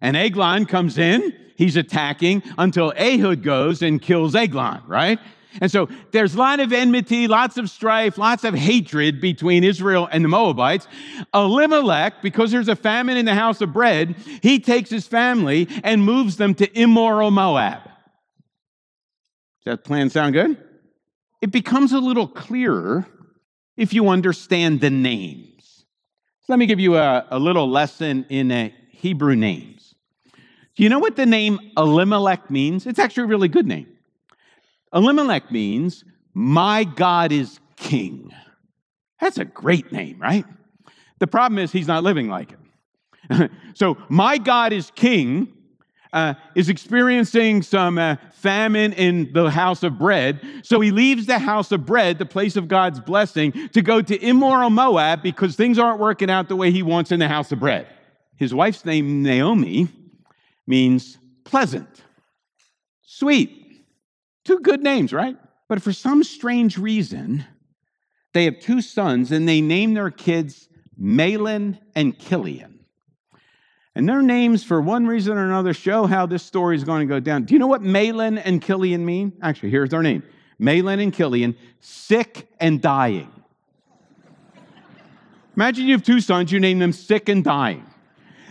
And 0.00 0.16
Eglon 0.16 0.66
comes 0.66 0.98
in, 0.98 1.36
he's 1.56 1.76
attacking 1.76 2.42
until 2.56 2.92
Ehud 2.96 3.42
goes 3.42 3.82
and 3.82 4.00
kills 4.00 4.34
Eglon, 4.34 4.82
right? 4.86 5.18
And 5.60 5.70
so 5.70 5.88
there's 6.12 6.34
a 6.34 6.38
lot 6.38 6.60
of 6.60 6.72
enmity, 6.72 7.26
lots 7.26 7.56
of 7.56 7.68
strife, 7.68 8.18
lots 8.18 8.44
of 8.44 8.54
hatred 8.54 9.20
between 9.20 9.64
Israel 9.64 10.08
and 10.10 10.24
the 10.24 10.28
Moabites. 10.28 10.86
Elimelech, 11.34 12.22
because 12.22 12.52
there's 12.52 12.68
a 12.68 12.76
famine 12.76 13.16
in 13.16 13.24
the 13.24 13.34
house 13.34 13.60
of 13.60 13.72
bread, 13.72 14.14
he 14.42 14.60
takes 14.60 14.90
his 14.90 15.06
family 15.06 15.68
and 15.82 16.04
moves 16.04 16.36
them 16.36 16.54
to 16.54 16.80
immoral 16.80 17.30
Moab. 17.30 17.82
Does 19.64 19.76
that 19.76 19.84
plan 19.84 20.08
sound 20.08 20.34
good? 20.34 20.56
It 21.42 21.50
becomes 21.50 21.92
a 21.92 21.98
little 21.98 22.28
clearer 22.28 23.06
if 23.76 23.92
you 23.92 24.08
understand 24.08 24.80
the 24.80 24.90
names. 24.90 25.84
So 26.42 26.52
let 26.52 26.58
me 26.58 26.66
give 26.66 26.80
you 26.80 26.96
a, 26.96 27.26
a 27.30 27.38
little 27.38 27.68
lesson 27.68 28.24
in 28.28 28.72
Hebrew 28.92 29.34
names. 29.34 29.79
Do 30.80 30.84
you 30.84 30.88
know 30.88 30.98
what 30.98 31.14
the 31.14 31.26
name 31.26 31.60
Elimelech 31.76 32.50
means? 32.50 32.86
It's 32.86 32.98
actually 32.98 33.24
a 33.24 33.26
really 33.26 33.48
good 33.48 33.66
name. 33.66 33.86
Elimelech 34.94 35.52
means, 35.52 36.04
My 36.32 36.84
God 36.84 37.32
is 37.32 37.60
king. 37.76 38.32
That's 39.20 39.36
a 39.36 39.44
great 39.44 39.92
name, 39.92 40.18
right? 40.18 40.46
The 41.18 41.26
problem 41.26 41.58
is 41.58 41.70
he's 41.70 41.86
not 41.86 42.02
living 42.02 42.30
like 42.30 42.56
it. 43.30 43.50
so, 43.74 43.98
my 44.08 44.38
God 44.38 44.72
is 44.72 44.90
king 44.94 45.52
uh, 46.14 46.32
is 46.54 46.70
experiencing 46.70 47.60
some 47.60 47.98
uh, 47.98 48.16
famine 48.32 48.94
in 48.94 49.34
the 49.34 49.50
house 49.50 49.82
of 49.82 49.98
bread. 49.98 50.40
So 50.62 50.80
he 50.80 50.92
leaves 50.92 51.26
the 51.26 51.38
house 51.38 51.72
of 51.72 51.84
bread, 51.84 52.16
the 52.18 52.24
place 52.24 52.56
of 52.56 52.68
God's 52.68 53.00
blessing, 53.00 53.68
to 53.74 53.82
go 53.82 54.00
to 54.00 54.18
immoral 54.24 54.70
Moab 54.70 55.22
because 55.22 55.56
things 55.56 55.78
aren't 55.78 56.00
working 56.00 56.30
out 56.30 56.48
the 56.48 56.56
way 56.56 56.70
he 56.70 56.82
wants 56.82 57.12
in 57.12 57.20
the 57.20 57.28
house 57.28 57.52
of 57.52 57.60
bread. 57.60 57.86
His 58.36 58.54
wife's 58.54 58.86
name, 58.86 59.22
Naomi, 59.22 59.88
means 60.70 61.18
pleasant, 61.44 62.02
sweet. 63.02 63.84
Two 64.44 64.60
good 64.60 64.82
names, 64.82 65.12
right? 65.12 65.36
But 65.68 65.82
for 65.82 65.92
some 65.92 66.24
strange 66.24 66.78
reason, 66.78 67.44
they 68.32 68.44
have 68.44 68.58
two 68.60 68.80
sons 68.80 69.32
and 69.32 69.46
they 69.46 69.60
name 69.60 69.92
their 69.92 70.10
kids 70.10 70.68
Mahlon 70.98 71.78
and 71.94 72.18
Chilion. 72.18 72.78
And 73.94 74.08
their 74.08 74.22
names, 74.22 74.62
for 74.62 74.80
one 74.80 75.06
reason 75.06 75.36
or 75.36 75.44
another, 75.44 75.74
show 75.74 76.06
how 76.06 76.24
this 76.24 76.44
story 76.44 76.76
is 76.76 76.84
going 76.84 77.06
to 77.06 77.12
go 77.12 77.20
down. 77.20 77.44
Do 77.44 77.54
you 77.54 77.58
know 77.58 77.66
what 77.66 77.82
Mahlon 77.82 78.40
and 78.42 78.62
Chilion 78.62 79.04
mean? 79.04 79.32
Actually, 79.42 79.70
here's 79.70 79.90
their 79.90 80.02
name 80.02 80.22
Mahlon 80.60 81.02
and 81.02 81.12
Chilion, 81.12 81.56
sick 81.80 82.48
and 82.60 82.80
dying. 82.80 83.30
Imagine 85.56 85.86
you 85.86 85.92
have 85.92 86.04
two 86.04 86.20
sons, 86.20 86.52
you 86.52 86.60
name 86.60 86.78
them 86.78 86.92
sick 86.92 87.28
and 87.28 87.42
dying. 87.42 87.84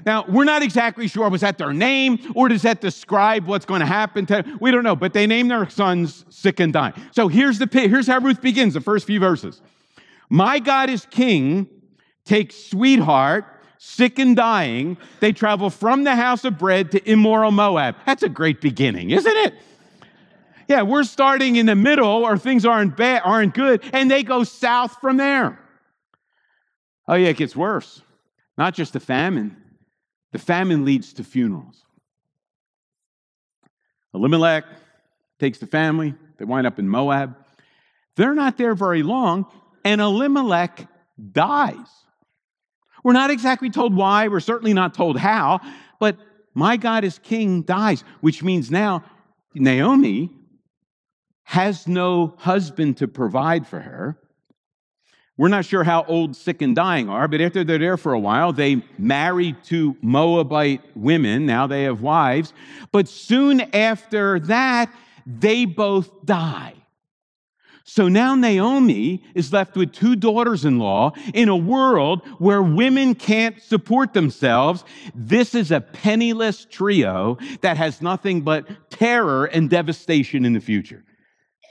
Now, 0.06 0.26
we're 0.28 0.46
not 0.46 0.62
exactly 0.62 1.08
sure 1.08 1.30
was 1.30 1.42
that 1.42 1.58
their 1.58 1.74
name 1.74 2.20
or 2.36 2.50
does 2.50 2.62
that 2.64 2.82
describe 2.82 3.46
what's 3.46 3.66
going 3.66 3.82
to 3.82 3.86
happen 3.86 4.26
to 4.28 4.44
them? 4.44 4.58
we 4.62 4.72
don't 4.72 4.84
know, 4.84 4.96
but 4.96 5.14
they 5.14 5.28
name 5.28 5.48
their 5.48 5.70
sons 5.70 6.26
sick 6.30 6.60
and 6.60 6.74
dying. 6.74 6.94
So 7.12 7.28
here's 7.28 7.60
the 7.60 7.68
here's 7.72 8.08
how 8.08 8.20
Ruth 8.20 8.42
begins 8.42 8.74
the 8.74 8.82
first 8.82 9.06
few 9.06 9.20
verses. 9.20 9.62
My 10.30 10.60
God 10.60 10.90
is 10.90 11.06
king, 11.10 11.68
take 12.26 12.52
sweetheart, 12.52 13.46
sick 13.78 14.20
and 14.20 14.36
dying. 14.36 14.98
They 15.20 15.32
travel 15.32 15.70
from 15.70 16.04
the 16.04 16.16
house 16.16 16.46
of 16.46 16.58
bread 16.58 16.92
to 16.92 17.10
immoral 17.10 17.52
Moab. 17.52 17.96
That's 18.06 18.24
a 18.24 18.30
great 18.30 18.62
beginning, 18.62 19.10
isn't 19.10 19.36
it? 19.38 19.56
Yeah, 20.68 20.84
we're 20.84 21.04
starting 21.04 21.56
in 21.56 21.66
the 21.66 21.76
middle 21.76 22.08
or 22.24 22.38
things 22.38 22.64
aren't 22.64 22.96
bad, 22.96 23.24
aren't 23.26 23.56
good, 23.56 23.84
and 23.92 24.10
they 24.10 24.22
go 24.22 24.44
south 24.44 24.98
from 25.02 25.18
there. 25.18 25.60
Oh 27.08 27.16
yeah, 27.16 27.30
it 27.30 27.38
gets 27.38 27.56
worse. 27.56 28.04
Not 28.56 28.76
just 28.76 28.94
the 28.94 29.00
famine, 29.00 29.58
the 30.32 30.40
famine 30.40 30.86
leads 30.86 31.14
to 31.14 31.24
funerals. 31.24 31.86
Elimelech 34.14 34.66
takes 35.40 35.60
the 35.60 35.68
family, 35.68 36.14
they 36.38 36.46
wind 36.46 36.68
up 36.68 36.80
in 36.80 36.88
Moab. 36.90 37.36
They're 38.16 38.34
not 38.34 38.58
there 38.58 38.76
very 38.76 39.04
long, 39.04 39.46
and 39.86 40.02
Elimelech 40.02 40.88
dies. 41.32 41.88
We're 43.04 43.14
not 43.14 43.32
exactly 43.32 43.70
told 43.70 43.96
why, 43.96 44.28
we're 44.28 44.40
certainly 44.40 44.74
not 44.74 44.94
told 44.94 45.18
how, 45.18 45.62
but 46.00 46.18
my 46.54 46.78
God 46.78 47.04
is 47.04 47.20
king 47.20 47.62
dies, 47.62 48.04
which 48.22 48.44
means 48.44 48.70
now 48.70 49.04
Naomi 49.54 50.32
has 51.44 51.88
no 51.88 52.36
husband 52.38 52.98
to 52.98 53.08
provide 53.08 53.66
for 53.66 53.80
her. 53.80 54.20
We're 55.40 55.48
not 55.48 55.64
sure 55.64 55.86
how 55.86 56.04
old, 56.04 56.36
sick, 56.36 56.62
and 56.62 56.76
dying 56.76 57.08
are, 57.08 57.30
but 57.30 57.40
after 57.40 57.64
they're 57.64 57.78
there 57.78 57.96
for 57.96 58.12
a 58.12 58.20
while, 58.20 58.52
they 58.52 58.84
marry 58.98 59.54
two 59.64 59.96
Moabite 60.02 60.82
women. 60.98 61.46
Now 61.46 61.66
they 61.66 61.84
have 61.84 62.02
wives. 62.02 62.52
But 62.92 63.08
soon 63.08 63.62
after 63.74 64.42
that, 64.42 64.94
they 65.26 65.64
both 65.64 66.26
die. 66.26 66.74
So 67.86 68.10
now 68.10 68.36
Naomi 68.36 69.24
is 69.34 69.54
left 69.54 69.78
with 69.78 69.94
two 69.94 70.18
daughters 70.18 70.66
in 70.66 70.78
law 70.78 71.14
in 71.34 71.48
a 71.48 71.56
world 71.56 72.28
where 72.40 72.62
women 72.62 73.16
can't 73.16 73.62
support 73.62 74.14
themselves. 74.14 74.84
This 75.16 75.56
is 75.56 75.72
a 75.72 75.80
penniless 75.80 76.66
trio 76.66 77.38
that 77.62 77.78
has 77.78 78.02
nothing 78.02 78.42
but 78.42 78.68
terror 78.90 79.46
and 79.46 79.70
devastation 79.70 80.44
in 80.44 80.52
the 80.52 80.60
future. 80.60 81.02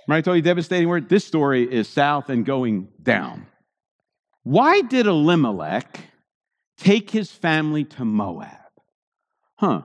Right? 0.09 0.17
I 0.17 0.21
told 0.23 0.37
you 0.37 0.43
devastating 0.43 0.89
word? 0.89 1.11
This 1.11 1.27
story 1.27 1.71
is 1.71 1.87
south 1.87 2.31
and 2.31 2.47
going 2.47 2.89
down. 3.03 3.47
Why 4.49 4.81
did 4.81 5.07
Elimelech 5.07 6.01
take 6.79 7.11
his 7.11 7.31
family 7.31 7.85
to 7.85 8.05
Moab? 8.07 8.49
Huh. 9.57 9.83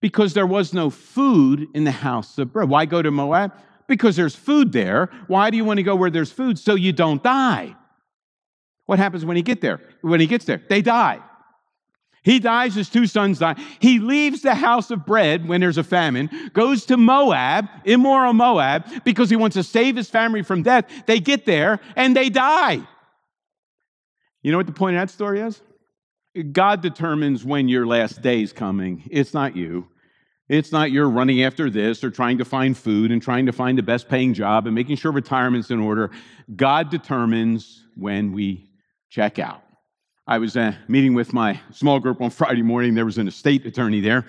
Because 0.00 0.32
there 0.32 0.46
was 0.46 0.72
no 0.72 0.88
food 0.88 1.68
in 1.74 1.84
the 1.84 1.90
house 1.90 2.38
of 2.38 2.50
bread. 2.50 2.70
Why 2.70 2.86
go 2.86 3.02
to 3.02 3.10
Moab? 3.10 3.52
Because 3.88 4.16
there's 4.16 4.34
food 4.34 4.72
there. 4.72 5.10
Why 5.26 5.50
do 5.50 5.58
you 5.58 5.66
want 5.66 5.76
to 5.76 5.82
go 5.82 5.96
where 5.96 6.08
there's 6.08 6.32
food? 6.32 6.58
So 6.58 6.76
you 6.76 6.94
don't 6.94 7.22
die. 7.22 7.76
What 8.86 8.98
happens 8.98 9.26
when 9.26 9.36
he 9.36 9.42
get 9.42 9.60
there? 9.60 9.82
When 10.00 10.18
he 10.18 10.26
gets 10.26 10.46
there, 10.46 10.62
they 10.70 10.80
die. 10.80 11.20
He 12.22 12.38
dies, 12.38 12.74
his 12.74 12.88
two 12.88 13.06
sons 13.06 13.40
die. 13.40 13.56
He 13.80 13.98
leaves 13.98 14.40
the 14.40 14.54
house 14.54 14.90
of 14.90 15.04
bread 15.04 15.46
when 15.46 15.60
there's 15.60 15.76
a 15.76 15.84
famine, 15.84 16.30
goes 16.54 16.86
to 16.86 16.96
Moab, 16.96 17.66
immoral 17.84 18.32
Moab, 18.32 19.04
because 19.04 19.28
he 19.28 19.36
wants 19.36 19.56
to 19.56 19.62
save 19.62 19.94
his 19.94 20.08
family 20.08 20.40
from 20.40 20.62
death. 20.62 20.86
They 21.04 21.20
get 21.20 21.44
there 21.44 21.80
and 21.96 22.16
they 22.16 22.30
die. 22.30 22.86
You 24.42 24.52
know 24.52 24.58
what 24.58 24.66
the 24.66 24.72
point 24.72 24.96
of 24.96 25.02
that 25.02 25.10
story 25.10 25.40
is? 25.40 25.60
God 26.52 26.80
determines 26.80 27.44
when 27.44 27.68
your 27.68 27.86
last 27.86 28.22
day 28.22 28.42
is 28.42 28.52
coming. 28.52 29.02
It's 29.10 29.34
not 29.34 29.56
you. 29.56 29.88
It's 30.48 30.72
not 30.72 30.90
you're 30.90 31.08
running 31.08 31.42
after 31.42 31.70
this 31.70 32.02
or 32.02 32.10
trying 32.10 32.38
to 32.38 32.44
find 32.44 32.76
food 32.76 33.12
and 33.12 33.22
trying 33.22 33.46
to 33.46 33.52
find 33.52 33.78
the 33.78 33.82
best 33.82 34.08
paying 34.08 34.34
job 34.34 34.66
and 34.66 34.74
making 34.74 34.96
sure 34.96 35.12
retirement's 35.12 35.70
in 35.70 35.78
order. 35.78 36.10
God 36.56 36.90
determines 36.90 37.84
when 37.96 38.32
we 38.32 38.68
check 39.10 39.38
out. 39.38 39.62
I 40.26 40.38
was 40.38 40.56
uh, 40.56 40.74
meeting 40.88 41.14
with 41.14 41.32
my 41.32 41.60
small 41.72 42.00
group 42.00 42.20
on 42.20 42.30
Friday 42.30 42.62
morning. 42.62 42.94
There 42.94 43.04
was 43.04 43.18
an 43.18 43.28
estate 43.28 43.66
attorney 43.66 44.00
there, 44.00 44.26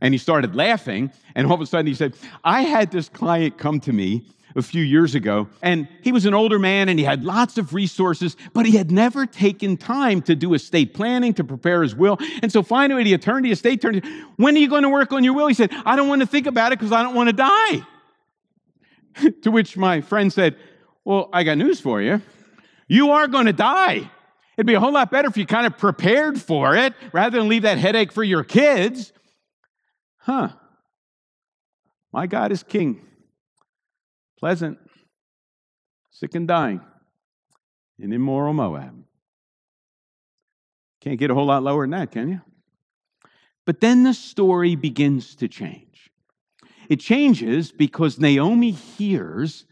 and 0.00 0.14
he 0.14 0.18
started 0.18 0.54
laughing. 0.54 1.10
And 1.34 1.46
all 1.46 1.54
of 1.54 1.60
a 1.60 1.66
sudden, 1.66 1.86
he 1.86 1.94
said, 1.94 2.14
I 2.44 2.62
had 2.62 2.90
this 2.90 3.08
client 3.08 3.58
come 3.58 3.80
to 3.80 3.92
me 3.92 4.26
a 4.56 4.62
few 4.62 4.82
years 4.82 5.14
ago. 5.14 5.48
And 5.62 5.88
he 6.02 6.12
was 6.12 6.26
an 6.26 6.34
older 6.34 6.58
man 6.58 6.88
and 6.88 6.98
he 6.98 7.04
had 7.04 7.24
lots 7.24 7.58
of 7.58 7.74
resources, 7.74 8.36
but 8.52 8.66
he 8.66 8.76
had 8.76 8.90
never 8.90 9.26
taken 9.26 9.76
time 9.76 10.22
to 10.22 10.34
do 10.34 10.54
estate 10.54 10.94
planning, 10.94 11.34
to 11.34 11.44
prepare 11.44 11.82
his 11.82 11.94
will. 11.94 12.18
And 12.42 12.50
so 12.50 12.62
finally, 12.62 13.04
the 13.04 13.14
attorney, 13.14 13.50
estate 13.50 13.84
attorney, 13.84 14.02
when 14.36 14.56
are 14.56 14.58
you 14.58 14.68
going 14.68 14.82
to 14.82 14.88
work 14.88 15.12
on 15.12 15.24
your 15.24 15.34
will? 15.34 15.48
He 15.48 15.54
said, 15.54 15.72
I 15.84 15.96
don't 15.96 16.08
want 16.08 16.22
to 16.22 16.26
think 16.26 16.46
about 16.46 16.72
it 16.72 16.78
because 16.78 16.92
I 16.92 17.02
don't 17.02 17.14
want 17.14 17.28
to 17.28 17.34
die. 17.34 17.86
to 19.42 19.50
which 19.50 19.76
my 19.76 20.00
friend 20.00 20.32
said, 20.32 20.56
Well, 21.04 21.28
I 21.32 21.44
got 21.44 21.58
news 21.58 21.80
for 21.80 22.00
you. 22.00 22.22
You 22.86 23.10
are 23.10 23.28
going 23.28 23.46
to 23.46 23.52
die. 23.52 24.10
It'd 24.56 24.66
be 24.66 24.74
a 24.74 24.80
whole 24.80 24.92
lot 24.92 25.10
better 25.10 25.28
if 25.28 25.36
you 25.36 25.46
kind 25.46 25.66
of 25.66 25.78
prepared 25.78 26.40
for 26.40 26.74
it 26.74 26.94
rather 27.12 27.38
than 27.38 27.48
leave 27.48 27.62
that 27.62 27.78
headache 27.78 28.12
for 28.12 28.24
your 28.24 28.42
kids. 28.42 29.12
Huh. 30.16 30.48
My 32.12 32.26
God 32.26 32.50
is 32.50 32.62
king 32.62 33.07
pleasant, 34.38 34.78
sick 36.10 36.34
and 36.34 36.46
dying 36.48 36.80
in 37.98 38.12
immoral 38.12 38.52
Moab. 38.52 39.04
Can't 41.00 41.18
get 41.18 41.30
a 41.30 41.34
whole 41.34 41.46
lot 41.46 41.62
lower 41.62 41.84
than 41.84 41.90
that, 41.90 42.10
can 42.10 42.28
you? 42.28 42.40
But 43.66 43.80
then 43.80 44.02
the 44.02 44.14
story 44.14 44.76
begins 44.76 45.36
to 45.36 45.48
change. 45.48 46.10
It 46.88 47.00
changes 47.00 47.70
because 47.70 48.18
Naomi 48.18 48.70
hears 48.70 49.66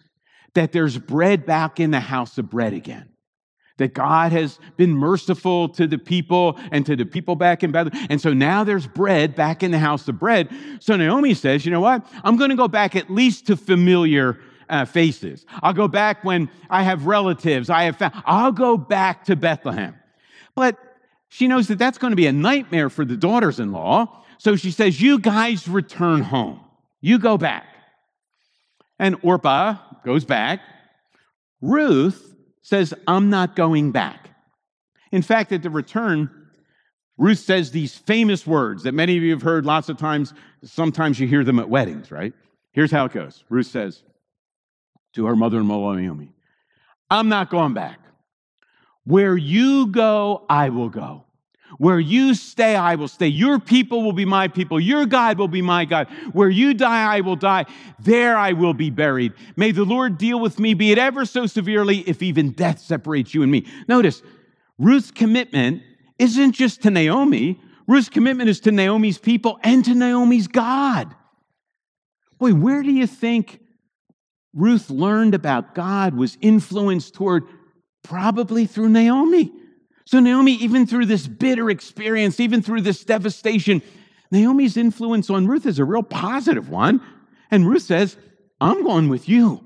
that 0.54 0.72
there's 0.72 0.98
bread 0.98 1.46
back 1.46 1.80
in 1.80 1.90
the 1.90 2.00
house 2.00 2.38
of 2.38 2.50
bread 2.50 2.72
again. 2.72 3.08
That 3.78 3.92
God 3.92 4.32
has 4.32 4.58
been 4.76 4.92
merciful 4.92 5.68
to 5.70 5.86
the 5.86 5.98
people 5.98 6.58
and 6.72 6.84
to 6.86 6.96
the 6.96 7.04
people 7.04 7.36
back 7.36 7.62
in 7.62 7.72
Bethlehem. 7.72 8.06
And 8.08 8.20
so 8.20 8.32
now 8.32 8.64
there's 8.64 8.86
bread 8.86 9.34
back 9.34 9.62
in 9.62 9.70
the 9.70 9.78
house 9.78 10.08
of 10.08 10.18
bread. 10.18 10.48
So 10.80 10.96
Naomi 10.96 11.34
says, 11.34 11.66
you 11.66 11.70
know 11.70 11.80
what? 11.80 12.06
I'm 12.24 12.36
going 12.36 12.50
to 12.50 12.56
go 12.56 12.68
back 12.68 12.96
at 12.96 13.10
least 13.10 13.46
to 13.48 13.56
familiar 13.56 14.38
uh, 14.68 14.84
faces. 14.84 15.44
I'll 15.62 15.72
go 15.72 15.88
back 15.88 16.24
when 16.24 16.50
I 16.70 16.82
have 16.82 17.06
relatives. 17.06 17.70
I 17.70 17.84
have, 17.84 17.96
fa- 17.96 18.22
I'll 18.24 18.52
go 18.52 18.76
back 18.76 19.24
to 19.26 19.36
Bethlehem. 19.36 19.94
But 20.54 20.78
she 21.28 21.48
knows 21.48 21.68
that 21.68 21.78
that's 21.78 21.98
going 21.98 22.12
to 22.12 22.16
be 22.16 22.26
a 22.26 22.32
nightmare 22.32 22.90
for 22.90 23.04
the 23.04 23.16
daughters 23.16 23.60
in 23.60 23.72
law. 23.72 24.24
So 24.38 24.56
she 24.56 24.70
says, 24.70 25.00
You 25.00 25.18
guys 25.18 25.68
return 25.68 26.22
home. 26.22 26.60
You 27.00 27.18
go 27.18 27.36
back. 27.36 27.66
And 28.98 29.16
Orpah 29.22 29.76
goes 30.04 30.24
back. 30.24 30.60
Ruth 31.60 32.34
says, 32.62 32.94
I'm 33.06 33.30
not 33.30 33.56
going 33.56 33.92
back. 33.92 34.30
In 35.12 35.22
fact, 35.22 35.52
at 35.52 35.62
the 35.62 35.70
return, 35.70 36.30
Ruth 37.18 37.38
says 37.38 37.70
these 37.70 37.96
famous 37.96 38.46
words 38.46 38.82
that 38.82 38.92
many 38.92 39.16
of 39.16 39.22
you 39.22 39.30
have 39.32 39.42
heard 39.42 39.64
lots 39.64 39.88
of 39.88 39.96
times. 39.96 40.34
Sometimes 40.64 41.18
you 41.18 41.26
hear 41.26 41.44
them 41.44 41.58
at 41.58 41.68
weddings, 41.68 42.10
right? 42.10 42.32
Here's 42.72 42.90
how 42.90 43.06
it 43.06 43.12
goes 43.12 43.44
Ruth 43.48 43.66
says 43.66 44.02
to 45.16 45.26
her 45.26 45.34
mother 45.34 45.58
in 45.58 45.68
law, 45.68 45.92
Naomi, 45.92 46.32
I'm 47.10 47.28
not 47.28 47.50
going 47.50 47.74
back. 47.74 47.98
Where 49.04 49.36
you 49.36 49.88
go, 49.88 50.44
I 50.48 50.68
will 50.68 50.88
go. 50.88 51.24
Where 51.78 51.98
you 51.98 52.34
stay, 52.34 52.76
I 52.76 52.94
will 52.94 53.08
stay. 53.08 53.26
Your 53.26 53.58
people 53.58 54.02
will 54.02 54.12
be 54.12 54.24
my 54.24 54.48
people. 54.48 54.78
Your 54.78 55.04
God 55.04 55.38
will 55.38 55.48
be 55.48 55.62
my 55.62 55.84
God. 55.84 56.08
Where 56.32 56.48
you 56.48 56.74
die, 56.74 57.16
I 57.16 57.20
will 57.20 57.36
die. 57.36 57.66
There 57.98 58.36
I 58.36 58.52
will 58.52 58.74
be 58.74 58.90
buried. 58.90 59.32
May 59.56 59.72
the 59.72 59.84
Lord 59.84 60.16
deal 60.16 60.38
with 60.38 60.60
me, 60.60 60.74
be 60.74 60.92
it 60.92 60.98
ever 60.98 61.24
so 61.24 61.46
severely, 61.46 61.98
if 62.00 62.22
even 62.22 62.52
death 62.52 62.78
separates 62.78 63.34
you 63.34 63.42
and 63.42 63.50
me. 63.50 63.66
Notice, 63.88 64.22
Ruth's 64.78 65.10
commitment 65.10 65.82
isn't 66.18 66.52
just 66.52 66.82
to 66.82 66.90
Naomi, 66.90 67.60
Ruth's 67.88 68.08
commitment 68.08 68.48
is 68.48 68.60
to 68.60 68.72
Naomi's 68.72 69.18
people 69.18 69.58
and 69.62 69.84
to 69.84 69.94
Naomi's 69.94 70.48
God. 70.48 71.14
Boy, 72.38 72.52
where 72.52 72.82
do 72.82 72.90
you 72.90 73.06
think 73.06 73.60
Ruth 74.56 74.88
learned 74.88 75.34
about 75.34 75.74
God, 75.74 76.14
was 76.14 76.38
influenced 76.40 77.14
toward 77.14 77.44
Probably 78.02 78.66
through 78.66 78.88
Naomi. 78.88 79.52
So, 80.06 80.20
Naomi, 80.20 80.52
even 80.54 80.86
through 80.86 81.06
this 81.06 81.26
bitter 81.26 81.68
experience, 81.68 82.40
even 82.40 82.62
through 82.62 82.82
this 82.82 83.04
devastation, 83.04 83.82
Naomi's 84.30 84.76
influence 84.76 85.28
on 85.28 85.46
Ruth 85.46 85.66
is 85.66 85.78
a 85.78 85.84
real 85.84 86.02
positive 86.02 86.70
one. 86.70 87.00
And 87.50 87.68
Ruth 87.68 87.82
says, 87.82 88.16
I'm 88.60 88.82
going 88.84 89.08
with 89.08 89.28
you. 89.28 89.62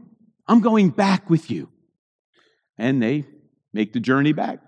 I'm 0.49 0.61
going 0.61 0.90
back 0.90 1.30
with 1.30 1.50
you. 1.50 1.68
And 2.78 3.02
they 3.02 3.26
make 3.73 3.92
the 3.92 4.00
journey 4.00 4.32
back 4.32 4.59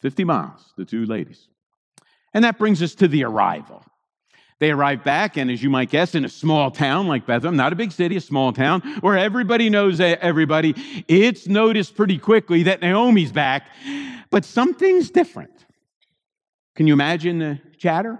50 0.00 0.24
miles, 0.24 0.72
the 0.76 0.84
two 0.84 1.06
ladies. 1.06 1.48
And 2.34 2.44
that 2.44 2.58
brings 2.58 2.82
us 2.82 2.94
to 2.96 3.08
the 3.08 3.24
arrival. 3.24 3.82
They 4.60 4.72
arrive 4.72 5.04
back, 5.04 5.36
and 5.36 5.50
as 5.52 5.62
you 5.62 5.70
might 5.70 5.88
guess, 5.88 6.16
in 6.16 6.24
a 6.24 6.28
small 6.28 6.72
town 6.72 7.06
like 7.06 7.26
Bethlehem, 7.26 7.56
not 7.56 7.72
a 7.72 7.76
big 7.76 7.92
city, 7.92 8.16
a 8.16 8.20
small 8.20 8.52
town 8.52 8.80
where 9.00 9.16
everybody 9.16 9.70
knows 9.70 10.00
everybody, 10.00 10.74
it's 11.06 11.46
noticed 11.46 11.94
pretty 11.94 12.18
quickly 12.18 12.64
that 12.64 12.80
Naomi's 12.80 13.30
back, 13.30 13.68
but 14.30 14.44
something's 14.44 15.10
different. 15.10 15.52
Can 16.74 16.88
you 16.88 16.92
imagine 16.92 17.38
the 17.38 17.60
chatter? 17.78 18.18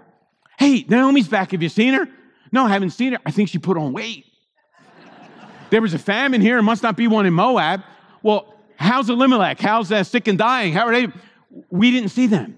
Hey, 0.57 0.85
Naomi's 0.87 1.27
back. 1.27 1.51
Have 1.51 1.61
you 1.61 1.69
seen 1.69 1.93
her? 1.93 2.07
No, 2.53 2.65
I 2.65 2.69
haven't 2.69 2.91
seen 2.91 3.13
her. 3.13 3.19
I 3.25 3.31
think 3.31 3.49
she 3.49 3.57
put 3.57 3.77
on 3.77 3.91
weight. 3.91 4.25
there 5.71 5.81
was 5.81 5.93
a 5.93 5.99
famine 5.99 6.39
here. 6.39 6.57
It 6.57 6.63
must 6.63 6.83
not 6.83 6.95
be 6.95 7.07
one 7.07 7.25
in 7.25 7.33
Moab. 7.33 7.83
Well, 8.23 8.53
how's 8.77 9.09
Elimelech? 9.09 9.59
How's 9.59 9.91
uh, 9.91 10.03
sick 10.05 10.29
and 10.29 10.37
dying? 10.37 10.71
How 10.71 10.87
are 10.87 10.93
they? 10.93 11.07
We 11.69 11.91
didn't 11.91 12.09
see 12.09 12.27
them. 12.27 12.57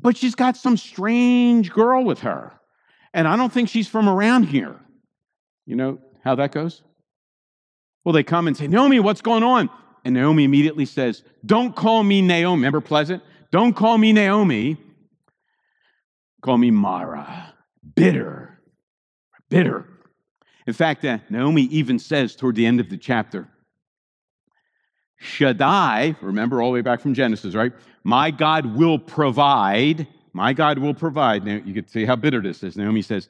But 0.00 0.16
she's 0.16 0.34
got 0.34 0.56
some 0.56 0.78
strange 0.78 1.70
girl 1.70 2.02
with 2.02 2.20
her 2.20 2.52
and 3.14 3.26
I 3.26 3.36
don't 3.36 3.52
think 3.52 3.68
she's 3.70 3.88
from 3.88 4.08
around 4.08 4.44
here. 4.44 4.76
You 5.64 5.76
know 5.76 5.98
how 6.22 6.34
that 6.34 6.52
goes? 6.52 6.82
Well, 8.04 8.12
they 8.12 8.24
come 8.24 8.48
and 8.48 8.56
say, 8.56 8.66
Naomi, 8.66 9.00
what's 9.00 9.22
going 9.22 9.42
on? 9.42 9.70
And 10.04 10.14
Naomi 10.14 10.44
immediately 10.44 10.84
says, 10.84 11.22
Don't 11.46 11.74
call 11.74 12.02
me 12.02 12.20
Naomi. 12.20 12.58
Remember 12.58 12.82
Pleasant? 12.82 13.22
Don't 13.50 13.72
call 13.74 13.96
me 13.96 14.12
Naomi. 14.12 14.76
Call 16.42 16.58
me 16.58 16.70
Mara. 16.70 17.54
Bitter. 17.94 18.60
Bitter. 19.48 19.86
In 20.66 20.74
fact, 20.74 21.04
uh, 21.04 21.18
Naomi 21.30 21.62
even 21.62 21.98
says 21.98 22.36
toward 22.36 22.56
the 22.56 22.66
end 22.66 22.80
of 22.80 22.90
the 22.90 22.98
chapter, 22.98 23.48
Shaddai, 25.18 26.16
remember 26.20 26.60
all 26.60 26.70
the 26.70 26.74
way 26.74 26.80
back 26.82 27.00
from 27.00 27.14
Genesis, 27.14 27.54
right? 27.54 27.72
My 28.02 28.30
God 28.30 28.76
will 28.76 28.98
provide 28.98 30.06
my 30.34 30.52
God 30.52 30.78
will 30.78 30.92
provide. 30.92 31.46
Now, 31.46 31.60
you 31.64 31.72
can 31.72 31.86
see 31.88 32.04
how 32.04 32.16
bitter 32.16 32.42
this 32.42 32.62
is. 32.62 32.76
Naomi 32.76 33.00
says, 33.02 33.28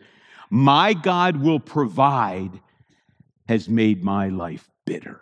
My 0.51 0.95
God 0.95 1.37
will 1.37 1.61
provide 1.61 2.61
has 3.47 3.69
made 3.69 4.03
my 4.03 4.31
life 4.31 4.69
bitter. 4.87 5.21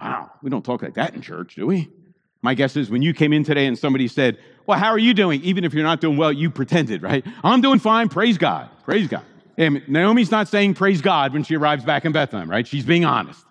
Wow, 0.00 0.30
we 0.42 0.48
don't 0.48 0.64
talk 0.64 0.82
like 0.82 0.94
that 0.94 1.14
in 1.14 1.20
church, 1.20 1.54
do 1.54 1.66
we? 1.66 1.90
My 2.40 2.54
guess 2.54 2.74
is 2.76 2.88
when 2.88 3.02
you 3.02 3.12
came 3.12 3.34
in 3.34 3.44
today 3.44 3.66
and 3.66 3.78
somebody 3.78 4.08
said, 4.08 4.38
Well, 4.66 4.78
how 4.78 4.88
are 4.88 4.98
you 4.98 5.12
doing? 5.12 5.42
Even 5.42 5.64
if 5.64 5.74
you're 5.74 5.84
not 5.84 6.00
doing 6.00 6.16
well, 6.16 6.32
you 6.32 6.50
pretended, 6.50 7.02
right? 7.02 7.24
I'm 7.44 7.60
doing 7.60 7.78
fine. 7.78 8.08
Praise 8.08 8.38
God. 8.38 8.70
Praise 8.84 9.06
God. 9.06 9.24
And 9.58 9.86
Naomi's 9.86 10.30
not 10.30 10.48
saying 10.48 10.74
praise 10.74 11.02
God 11.02 11.34
when 11.34 11.44
she 11.44 11.56
arrives 11.56 11.84
back 11.84 12.06
in 12.06 12.12
Bethlehem, 12.12 12.50
right? 12.50 12.66
She's 12.66 12.86
being 12.86 13.04
honest. 13.04 13.44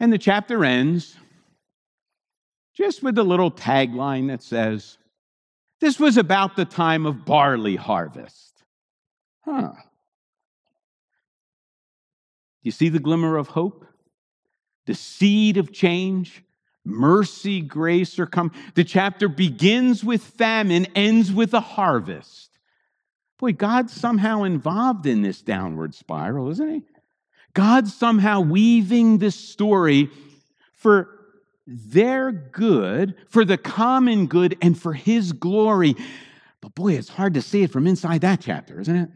And 0.00 0.12
the 0.12 0.18
chapter 0.18 0.64
ends 0.64 1.16
just 2.76 3.04
with 3.04 3.16
a 3.18 3.22
little 3.22 3.52
tagline 3.52 4.26
that 4.26 4.42
says, 4.42 4.98
this 5.84 6.00
was 6.00 6.16
about 6.16 6.56
the 6.56 6.64
time 6.64 7.04
of 7.04 7.26
barley 7.26 7.76
harvest. 7.76 8.62
Huh. 9.42 9.72
You 12.62 12.70
see 12.70 12.88
the 12.88 12.98
glimmer 12.98 13.36
of 13.36 13.48
hope? 13.48 13.84
The 14.86 14.94
seed 14.94 15.58
of 15.58 15.72
change? 15.72 16.42
Mercy, 16.86 17.60
grace 17.60 18.18
are 18.18 18.26
come. 18.26 18.50
The 18.74 18.84
chapter 18.84 19.28
begins 19.28 20.02
with 20.02 20.22
famine, 20.22 20.86
ends 20.94 21.30
with 21.30 21.52
a 21.52 21.60
harvest. 21.60 22.58
Boy, 23.38 23.52
God's 23.52 23.92
somehow 23.92 24.44
involved 24.44 25.04
in 25.04 25.20
this 25.20 25.42
downward 25.42 25.94
spiral, 25.94 26.50
isn't 26.50 26.70
he? 26.70 26.82
God's 27.52 27.94
somehow 27.94 28.40
weaving 28.40 29.18
this 29.18 29.36
story 29.36 30.08
for 30.72 31.13
their 31.66 32.32
good, 32.32 33.14
for 33.28 33.44
the 33.44 33.58
common 33.58 34.26
good, 34.26 34.56
and 34.62 34.78
for 34.80 34.92
his 34.92 35.32
glory. 35.32 35.96
But 36.60 36.74
boy, 36.74 36.94
it's 36.94 37.08
hard 37.08 37.34
to 37.34 37.42
see 37.42 37.62
it 37.62 37.70
from 37.70 37.86
inside 37.86 38.22
that 38.22 38.40
chapter, 38.40 38.80
isn't 38.80 38.96
it? 38.96 39.10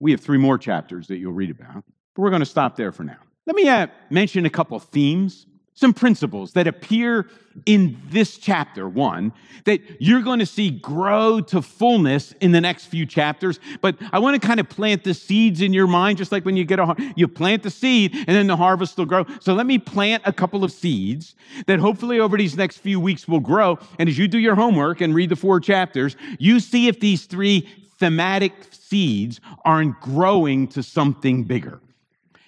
We 0.00 0.12
have 0.12 0.20
three 0.20 0.38
more 0.38 0.58
chapters 0.58 1.08
that 1.08 1.18
you'll 1.18 1.32
read 1.32 1.50
about, 1.50 1.84
but 2.14 2.22
we're 2.22 2.30
going 2.30 2.40
to 2.40 2.46
stop 2.46 2.76
there 2.76 2.92
for 2.92 3.02
now. 3.02 3.18
Let 3.46 3.56
me 3.56 3.68
uh, 3.68 3.88
mention 4.10 4.46
a 4.46 4.50
couple 4.50 4.78
themes 4.78 5.46
some 5.78 5.94
principles 5.94 6.54
that 6.54 6.66
appear 6.66 7.28
in 7.64 8.00
this 8.08 8.36
chapter, 8.36 8.88
one, 8.88 9.32
that 9.64 9.80
you're 10.00 10.22
going 10.22 10.40
to 10.40 10.46
see 10.46 10.70
grow 10.70 11.40
to 11.40 11.62
fullness 11.62 12.32
in 12.40 12.50
the 12.50 12.60
next 12.60 12.86
few 12.86 13.06
chapters. 13.06 13.60
But 13.80 13.94
I 14.12 14.18
want 14.18 14.40
to 14.40 14.44
kind 14.44 14.58
of 14.58 14.68
plant 14.68 15.04
the 15.04 15.14
seeds 15.14 15.60
in 15.60 15.72
your 15.72 15.86
mind, 15.86 16.18
just 16.18 16.32
like 16.32 16.44
when 16.44 16.56
you 16.56 16.64
get 16.64 16.80
a, 16.80 16.96
you 17.14 17.28
plant 17.28 17.62
the 17.62 17.70
seed 17.70 18.12
and 18.12 18.26
then 18.26 18.48
the 18.48 18.56
harvest 18.56 18.98
will 18.98 19.06
grow. 19.06 19.24
So 19.38 19.54
let 19.54 19.66
me 19.66 19.78
plant 19.78 20.24
a 20.26 20.32
couple 20.32 20.64
of 20.64 20.72
seeds 20.72 21.36
that 21.68 21.78
hopefully 21.78 22.18
over 22.18 22.36
these 22.36 22.56
next 22.56 22.78
few 22.78 22.98
weeks 22.98 23.28
will 23.28 23.38
grow. 23.38 23.78
And 24.00 24.08
as 24.08 24.18
you 24.18 24.26
do 24.26 24.38
your 24.38 24.56
homework 24.56 25.00
and 25.00 25.14
read 25.14 25.28
the 25.28 25.36
four 25.36 25.60
chapters, 25.60 26.16
you 26.40 26.58
see 26.58 26.88
if 26.88 26.98
these 26.98 27.26
three 27.26 27.68
thematic 28.00 28.52
seeds 28.72 29.40
aren't 29.64 30.00
growing 30.00 30.66
to 30.68 30.82
something 30.82 31.44
bigger. 31.44 31.80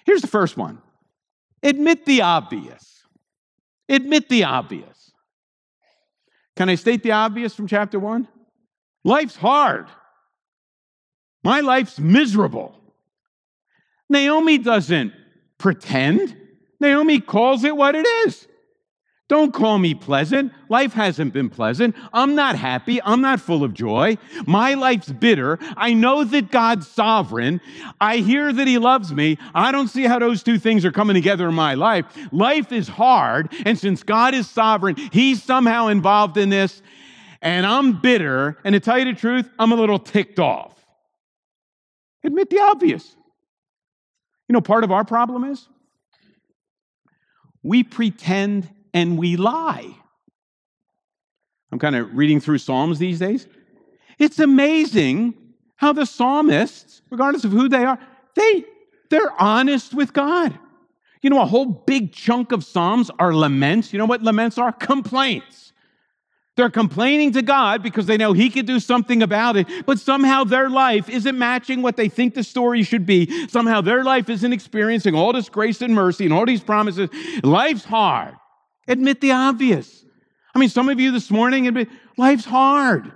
Here's 0.05 0.21
the 0.21 0.27
first 0.27 0.57
one 0.57 0.81
admit 1.63 2.05
the 2.05 2.23
obvious. 2.23 2.90
Admit 3.91 4.29
the 4.29 4.45
obvious. 4.45 5.11
Can 6.55 6.69
I 6.69 6.75
state 6.75 7.03
the 7.03 7.11
obvious 7.11 7.53
from 7.53 7.67
chapter 7.67 7.99
one? 7.99 8.27
Life's 9.03 9.35
hard. 9.35 9.87
My 11.43 11.59
life's 11.59 11.99
miserable. 11.99 12.73
Naomi 14.09 14.57
doesn't 14.57 15.13
pretend. 15.57 16.37
Naomi 16.79 17.19
calls 17.19 17.63
it 17.63 17.75
what 17.75 17.95
it 17.95 18.07
is. 18.25 18.47
Don't 19.31 19.53
call 19.53 19.77
me 19.77 19.93
pleasant. 19.93 20.51
Life 20.67 20.91
hasn't 20.91 21.31
been 21.31 21.49
pleasant. 21.49 21.95
I'm 22.11 22.35
not 22.35 22.57
happy. 22.57 23.01
I'm 23.01 23.21
not 23.21 23.39
full 23.39 23.63
of 23.63 23.73
joy. 23.73 24.17
My 24.45 24.73
life's 24.73 25.09
bitter. 25.09 25.57
I 25.77 25.93
know 25.93 26.25
that 26.25 26.51
God's 26.51 26.85
sovereign. 26.89 27.61
I 28.01 28.17
hear 28.17 28.51
that 28.51 28.67
He 28.67 28.77
loves 28.77 29.13
me. 29.13 29.37
I 29.55 29.71
don't 29.71 29.87
see 29.87 30.03
how 30.03 30.19
those 30.19 30.43
two 30.43 30.59
things 30.59 30.83
are 30.83 30.91
coming 30.91 31.13
together 31.13 31.47
in 31.47 31.55
my 31.55 31.75
life. 31.75 32.07
Life 32.33 32.73
is 32.73 32.89
hard. 32.89 33.53
And 33.65 33.79
since 33.79 34.03
God 34.03 34.33
is 34.33 34.49
sovereign, 34.49 34.97
He's 34.97 35.41
somehow 35.41 35.87
involved 35.87 36.35
in 36.35 36.49
this. 36.49 36.81
And 37.41 37.65
I'm 37.65 38.01
bitter. 38.01 38.57
And 38.65 38.73
to 38.73 38.81
tell 38.81 38.99
you 38.99 39.05
the 39.05 39.13
truth, 39.13 39.49
I'm 39.57 39.71
a 39.71 39.75
little 39.75 39.97
ticked 39.97 40.39
off. 40.39 40.75
Admit 42.25 42.49
the 42.49 42.59
obvious. 42.59 43.15
You 44.49 44.53
know, 44.55 44.61
part 44.61 44.83
of 44.83 44.91
our 44.91 45.05
problem 45.05 45.45
is 45.45 45.69
we 47.63 47.83
pretend 47.83 48.69
and 48.93 49.17
we 49.17 49.37
lie. 49.37 49.95
I'm 51.71 51.79
kind 51.79 51.95
of 51.95 52.13
reading 52.15 52.39
through 52.39 52.57
Psalms 52.57 52.99
these 52.99 53.19
days. 53.19 53.47
It's 54.19 54.39
amazing 54.39 55.33
how 55.77 55.93
the 55.93 56.05
psalmists, 56.05 57.01
regardless 57.09 57.43
of 57.43 57.51
who 57.51 57.69
they 57.69 57.83
are, 57.85 57.97
they, 58.35 58.65
they're 59.09 59.31
honest 59.41 59.93
with 59.93 60.13
God. 60.13 60.57
You 61.21 61.29
know, 61.29 61.41
a 61.41 61.45
whole 61.45 61.65
big 61.65 62.11
chunk 62.11 62.51
of 62.51 62.63
Psalms 62.63 63.11
are 63.19 63.33
laments. 63.33 63.93
You 63.93 63.99
know 63.99 64.05
what 64.05 64.23
laments 64.23 64.57
are? 64.57 64.71
Complaints. 64.71 65.73
They're 66.57 66.69
complaining 66.69 67.31
to 67.33 67.41
God 67.41 67.81
because 67.81 68.07
they 68.07 68.17
know 68.17 68.33
He 68.33 68.49
could 68.49 68.65
do 68.65 68.79
something 68.79 69.23
about 69.23 69.55
it, 69.55 69.67
but 69.85 69.99
somehow 69.99 70.43
their 70.43 70.69
life 70.69 71.09
isn't 71.09 71.37
matching 71.37 71.81
what 71.81 71.95
they 71.95 72.09
think 72.09 72.33
the 72.33 72.43
story 72.43 72.83
should 72.83 73.05
be. 73.05 73.47
Somehow 73.47 73.81
their 73.81 74.03
life 74.03 74.29
isn't 74.29 74.51
experiencing 74.51 75.15
all 75.15 75.31
this 75.31 75.47
grace 75.47 75.81
and 75.81 75.95
mercy 75.95 76.25
and 76.25 76.33
all 76.33 76.45
these 76.45 76.63
promises. 76.63 77.09
Life's 77.41 77.85
hard. 77.85 78.35
Admit 78.87 79.21
the 79.21 79.31
obvious. 79.31 80.03
I 80.53 80.59
mean, 80.59 80.69
some 80.69 80.89
of 80.89 80.99
you 80.99 81.11
this 81.11 81.31
morning 81.31 81.67
admit 81.67 81.89
life's 82.17 82.45
hard. 82.45 83.11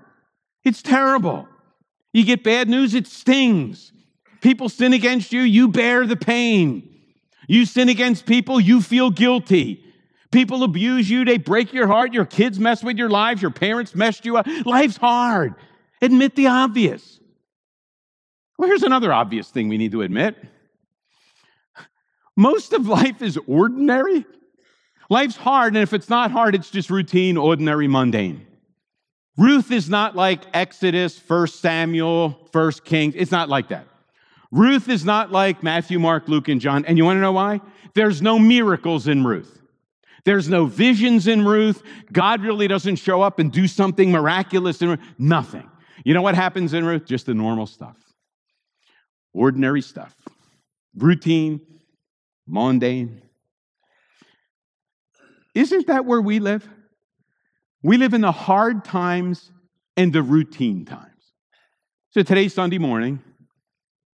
It's 0.63 0.82
terrible. 0.82 1.47
You 2.13 2.23
get 2.23 2.43
bad 2.43 2.69
news, 2.69 2.93
it 2.93 3.08
stings. 3.08 3.91
People 4.41 4.69
sin 4.69 4.93
against 4.93 5.34
you, 5.34 5.41
you 5.41 5.67
bear 5.67 6.06
the 6.06 6.15
pain. 6.15 6.89
You 7.47 7.65
sin 7.65 7.89
against 7.89 8.25
people, 8.25 8.60
you 8.60 8.82
feel 8.82 9.10
guilty. 9.10 9.84
People 10.32 10.63
abuse 10.63 11.10
you, 11.10 11.23
they 11.25 11.38
break 11.38 11.73
your 11.73 11.88
heart, 11.88 12.13
your 12.13 12.25
kids 12.25 12.60
mess 12.60 12.84
with 12.84 12.97
your 12.97 13.10
lives, 13.10 13.41
your 13.41 13.51
parents 13.51 13.95
messed 13.95 14.25
you 14.25 14.38
up. 14.38 14.47
Life's 14.65 14.97
hard. 14.97 15.56
Admit 16.01 16.36
the 16.36 16.47
obvious. 16.47 17.19
Well, 18.58 18.69
here's 18.69 18.84
another 18.84 19.12
obvious 19.12 19.49
thing 19.49 19.69
we 19.69 19.78
need 19.78 19.91
to 19.91 20.01
admit 20.01 20.36
most 22.36 22.73
of 22.73 22.88
life 22.88 23.21
is 23.21 23.38
ordinary. 23.47 24.25
Life's 25.10 25.36
hard, 25.36 25.74
and 25.74 25.84
if 25.84 25.94
it's 25.94 26.10
not 26.10 26.32
hard, 26.32 26.56
it's 26.56 26.70
just 26.70 26.89
routine, 26.89 27.38
ordinary, 27.38 27.88
mundane. 27.88 28.46
Ruth 29.38 29.72
is 29.72 29.89
not 29.89 30.15
like 30.15 30.41
Exodus, 30.54 31.20
1 31.28 31.48
Samuel, 31.48 32.48
1 32.52 32.72
Kings. 32.86 33.15
It's 33.18 33.32
not 33.32 33.50
like 33.50 33.68
that. 33.70 33.86
Ruth 34.52 34.88
is 34.88 35.04
not 35.04 35.32
like 35.32 35.62
Matthew, 35.63 36.00
Mark, 36.00 36.28
Luke, 36.30 36.48
and 36.48 36.62
John. 36.62 36.86
And 36.86 36.98
you 36.98 37.04
want 37.04 37.18
to 37.18 37.22
know 37.22 37.34
why? 37.34 37.60
There's 37.94 38.22
no 38.22 38.39
miracles 38.39 39.08
in 39.08 39.26
Ruth. 39.26 39.62
There's 40.24 40.50
no 40.50 40.65
visions 40.65 41.28
in 41.28 41.46
Ruth. 41.46 41.84
God 42.12 42.41
really 42.41 42.68
doesn't 42.68 42.96
show 42.96 43.22
up 43.22 43.38
and 43.38 43.52
do 43.52 43.68
something 43.68 44.12
miraculous 44.12 44.82
in 44.82 44.89
Ruth. 44.89 45.00
Nothing. 45.20 45.70
You 46.04 46.13
know 46.13 46.22
what 46.22 46.36
happens 46.36 46.74
in 46.74 46.86
Ruth? 46.86 47.06
Just 47.06 47.26
the 47.26 47.34
normal 47.34 47.68
stuff. 47.68 47.98
Ordinary 49.34 49.82
stuff. 49.82 50.15
Routine, 50.96 51.60
mundane. 52.48 53.22
Isn't 55.56 55.88
that 55.88 56.06
where 56.06 56.22
we 56.22 56.39
live? 56.39 56.68
We 57.82 57.98
live 57.98 58.13
in 58.13 58.22
the 58.22 58.32
hard 58.32 58.84
times 58.84 59.52
and 59.98 60.12
the 60.12 60.22
routine 60.22 60.86
times. 60.86 61.10
So 62.12 62.24
today's 62.24 62.54
Sunday 62.54 62.78
morning. 62.78 63.22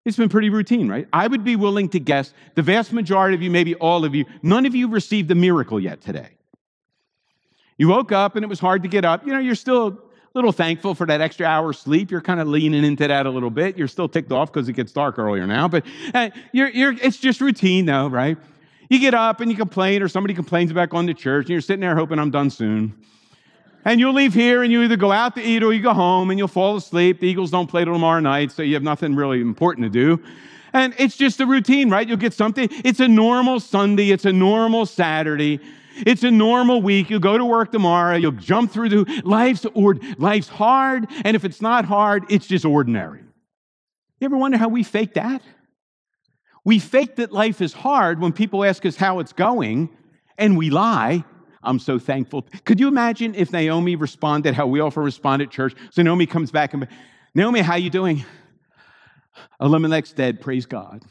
It's 0.05 0.16
been 0.16 0.31
pretty 0.31 0.48
routine, 0.51 0.88
right? 0.88 1.07
I 1.12 1.27
would 1.27 1.44
be 1.44 1.55
willing 1.55 1.90
to 1.90 2.01
guess 2.01 2.33
the 2.55 2.62
vast 2.62 2.92
majority 2.92 3.35
of 3.35 3.42
you, 3.42 3.51
maybe 3.51 3.74
all 3.74 4.05
of 4.05 4.14
you, 4.14 4.24
none 4.42 4.64
of 4.64 4.74
you 4.74 4.88
received 4.88 5.31
a 5.31 5.35
miracle 5.35 5.79
yet 5.79 6.01
today. 6.01 6.31
You 7.77 7.88
woke 7.88 8.11
up 8.11 8.35
and 8.35 8.42
it 8.42 8.48
was 8.48 8.59
hard 8.59 8.83
to 8.83 8.88
get 8.88 9.05
up. 9.05 9.27
You 9.27 9.33
know, 9.33 9.38
you're 9.38 9.55
still 9.55 9.88
a 9.88 9.98
little 10.35 10.51
thankful 10.51 10.94
for 10.94 11.07
that 11.07 11.20
extra 11.20 11.46
hour 11.46 11.72
sleep. 11.72 12.11
You're 12.11 12.22
kind 12.22 12.40
of 12.40 12.48
leaning 12.48 12.85
into 12.85 13.07
that 13.07 13.27
a 13.27 13.31
little 13.31 13.51
bit. 13.51 13.77
You're 13.77 13.87
still 13.87 14.09
ticked 14.09 14.33
off 14.33 14.53
because 14.53 14.68
it 14.68 14.72
gets 14.72 14.92
dark 14.92 15.18
earlier 15.18 15.46
now, 15.46 15.68
but 15.68 15.85
uh, 16.14 16.31
you're, 16.53 16.70
you're, 16.70 16.92
it's 16.92 17.18
just 17.18 17.40
routine 17.40 17.85
though, 17.85 18.09
right? 18.09 18.38
You 18.88 18.98
get 18.98 19.14
up 19.14 19.40
and 19.40 19.51
you 19.51 19.57
complain, 19.57 20.03
or 20.03 20.09
somebody 20.09 20.35
complains 20.35 20.70
about 20.70 20.88
going 20.88 21.07
to 21.09 21.14
church, 21.14 21.44
and 21.44 21.51
you're 21.51 21.61
sitting 21.61 21.81
there 21.81 21.94
hoping 21.94 22.18
I'm 22.18 22.31
done 22.31 22.51
soon. 22.51 22.94
And 23.85 24.01
you'll 24.01 24.14
leave 24.14 24.35
here 24.35 24.62
and 24.62 24.72
you 24.72 24.83
either 24.83 24.96
go 24.96 25.12
out 25.12 25.35
to 25.37 25.42
eat 25.42 25.62
or 25.62 25.72
you 25.72 25.81
go 25.81 25.94
home 25.94 26.31
and 26.31 26.38
you'll 26.38 26.48
fall 26.48 26.77
asleep. 26.77 27.20
The 27.20 27.27
Eagles 27.27 27.51
don't 27.51 27.68
play 27.68 27.85
till 27.85 27.94
tomorrow 27.94 28.20
night, 28.20 28.53
so 28.53 28.62
you 28.62 28.74
have 28.74 28.83
nothing 28.83 29.14
really 29.14 29.40
important 29.40 29.85
to 29.85 29.88
do. 29.90 30.22
And 30.72 30.94
it's 30.98 31.16
just 31.16 31.40
a 31.40 31.46
routine, 31.46 31.88
right? 31.88 32.07
You'll 32.07 32.18
get 32.18 32.35
something. 32.35 32.68
It's 32.85 33.01
a 33.01 33.09
normal 33.09 33.61
Sunday, 33.61 34.11
it's 34.11 34.24
a 34.24 34.33
normal 34.33 34.85
Saturday. 34.85 35.61
It's 36.07 36.22
a 36.22 36.31
normal 36.31 36.81
week. 36.81 37.11
You'll 37.11 37.18
go 37.18 37.37
to 37.37 37.44
work 37.44 37.72
tomorrow. 37.72 38.16
You'll 38.16 38.33
jump 38.33 38.70
through 38.70 38.88
the 38.90 39.22
life's 39.24 39.66
or 39.74 39.96
life's 40.16 40.48
hard, 40.48 41.09
and 41.24 41.35
if 41.35 41.44
it's 41.44 41.61
not 41.61 41.85
hard, 41.85 42.24
it's 42.31 42.46
just 42.46 42.64
ordinary. 42.64 43.20
You 44.20 44.24
ever 44.27 44.37
wonder 44.37 44.59
how 44.59 44.68
we 44.68 44.85
fake 44.85 45.14
that? 45.14 45.42
We 46.64 46.79
fake 46.79 47.16
that 47.16 47.33
life 47.33 47.61
is 47.61 47.73
hard 47.73 48.21
when 48.21 48.33
people 48.33 48.64
ask 48.64 48.85
us 48.85 48.97
how 48.97 49.21
it's 49.21 49.33
going, 49.33 49.90
and 50.37 50.57
we 50.57 50.71
lie 50.71 51.25
I'm 51.62 51.79
so 51.79 51.99
thankful. 51.99 52.47
Could 52.64 52.81
you 52.81 52.88
imagine 52.88 53.35
if 53.35 53.53
Naomi 53.53 53.97
responded 53.97 54.55
how 54.55 54.66
we 54.66 54.81
often 54.81 55.03
respond 55.03 55.42
at 55.42 55.51
church? 55.51 55.75
So 55.90 56.03
Naomi 56.03 56.27
comes 56.27 56.51
back 56.51 56.73
and, 56.73 56.87
Naomi, 57.35 57.61
how 57.61 57.75
you 57.75 57.90
doing? 57.90 58.25
Elimelech's 59.61 60.12
dead, 60.12 60.40
praise 60.40 60.66
God. 60.66 61.03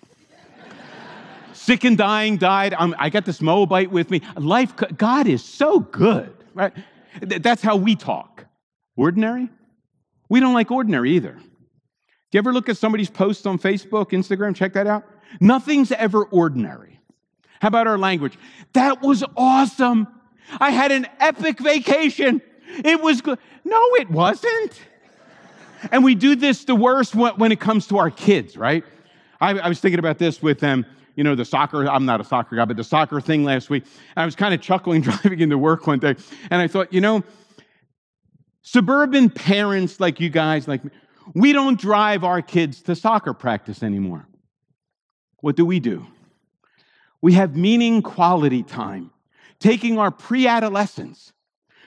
Sick 1.53 1.83
and 1.83 1.97
dying, 1.97 2.37
died. 2.37 2.73
I'm, 2.73 2.95
i 2.97 3.09
got 3.09 3.25
this 3.25 3.41
Moabite 3.41 3.91
with 3.91 4.09
me. 4.09 4.21
Life, 4.35 4.73
God 4.97 5.27
is 5.27 5.43
so 5.43 5.79
good, 5.79 6.33
right? 6.53 6.73
That's 7.21 7.61
how 7.61 7.75
we 7.75 7.95
talk. 7.95 8.45
Ordinary? 8.95 9.49
We 10.29 10.39
don't 10.39 10.53
like 10.53 10.71
ordinary 10.71 11.11
either. 11.11 11.37
Do 12.29 12.37
you 12.37 12.39
ever 12.39 12.51
look 12.51 12.67
at 12.67 12.77
somebody's 12.77 13.09
posts 13.09 13.45
on 13.45 13.57
Facebook, 13.57 14.11
Instagram? 14.11 14.55
Check 14.55 14.73
that 14.73 14.87
out. 14.87 15.05
Nothing's 15.39 15.91
ever 15.91 16.25
ordinary. 16.25 16.99
How 17.61 17.69
about 17.69 17.87
our 17.87 17.97
language? 17.97 18.37
That 18.73 19.01
was 19.01 19.23
awesome. 19.35 20.07
I 20.59 20.71
had 20.71 20.91
an 20.91 21.07
epic 21.19 21.59
vacation. 21.59 22.41
It 22.83 23.01
was 23.01 23.21
good. 23.21 23.39
No, 23.63 23.79
it 23.95 24.09
wasn't. 24.09 24.81
And 25.91 26.03
we 26.03 26.15
do 26.15 26.35
this 26.35 26.65
the 26.65 26.75
worst 26.75 27.15
when 27.15 27.51
it 27.51 27.59
comes 27.59 27.87
to 27.87 27.97
our 27.97 28.09
kids, 28.09 28.57
right? 28.57 28.83
I, 29.39 29.57
I 29.59 29.69
was 29.69 29.79
thinking 29.79 29.99
about 29.99 30.17
this 30.17 30.41
with 30.41 30.59
them. 30.59 30.85
You 31.15 31.23
know, 31.23 31.33
the 31.33 31.45
soccer, 31.45 31.87
I'm 31.87 32.05
not 32.05 32.21
a 32.21 32.23
soccer 32.23 32.55
guy, 32.55 32.65
but 32.65 32.77
the 32.77 32.83
soccer 32.83 33.21
thing 33.21 33.43
last 33.43 33.69
week. 33.69 33.85
I 34.15 34.25
was 34.25 34.35
kind 34.35 34.53
of 34.53 34.61
chuckling 34.61 35.01
driving 35.03 35.39
into 35.39 35.57
work 35.57 35.87
one 35.87 35.99
day. 35.99 36.15
And 36.51 36.61
I 36.61 36.67
thought, 36.67 36.93
you 36.93 37.01
know, 37.01 37.23
suburban 38.61 39.29
parents 39.29 39.99
like 39.99 40.19
you 40.19 40.29
guys, 40.29 40.67
like 40.67 40.83
me, 40.83 40.91
we 41.33 41.53
don't 41.53 41.79
drive 41.79 42.23
our 42.23 42.41
kids 42.41 42.81
to 42.83 42.95
soccer 42.95 43.33
practice 43.33 43.83
anymore. 43.83 44.27
What 45.41 45.55
do 45.55 45.65
we 45.65 45.79
do? 45.79 46.05
We 47.21 47.33
have 47.33 47.55
meaning 47.55 48.01
quality 48.01 48.63
time 48.63 49.11
taking 49.59 49.97
our 49.97 50.11
pre 50.11 50.47
adolescents 50.47 51.33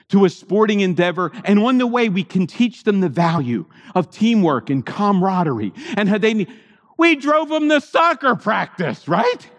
to 0.09 0.25
a 0.25 0.29
sporting 0.29 0.81
endeavor, 0.81 1.31
and 1.45 1.57
on 1.59 1.77
the 1.77 1.87
way, 1.87 2.09
we 2.09 2.23
can 2.23 2.45
teach 2.45 2.83
them 2.83 2.99
the 2.99 3.07
value 3.07 3.65
of 3.95 4.11
teamwork 4.11 4.69
and 4.69 4.85
camaraderie. 4.85 5.73
And 5.95 6.09
how 6.09 6.17
they 6.17 6.47
we 6.97 7.15
drove 7.15 7.49
them 7.49 7.69
to 7.69 7.79
soccer 7.79 8.35
practice, 8.35 9.07
right? 9.07 9.49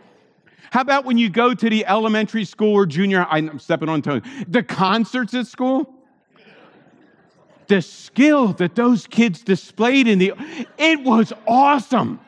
How 0.71 0.81
about 0.81 1.05
when 1.05 1.18
you 1.18 1.29
go 1.29 1.55
to 1.55 1.71
the 1.71 1.85
elementary 1.87 2.45
school 2.45 2.73
or 2.73 2.87
junior? 2.87 3.27
I'm 3.29 3.59
stepping 3.59 3.88
on 3.88 4.03
toes. 4.03 4.23
The 4.47 4.62
concerts 4.62 5.35
at 5.35 5.47
school. 5.47 5.92
The 7.73 7.81
skill 7.81 8.49
that 8.49 8.75
those 8.75 9.07
kids 9.07 9.43
displayed 9.43 10.07
in 10.07 10.19
the, 10.19 10.35
it 10.77 11.03
was 11.03 11.33
awesome. 11.47 12.21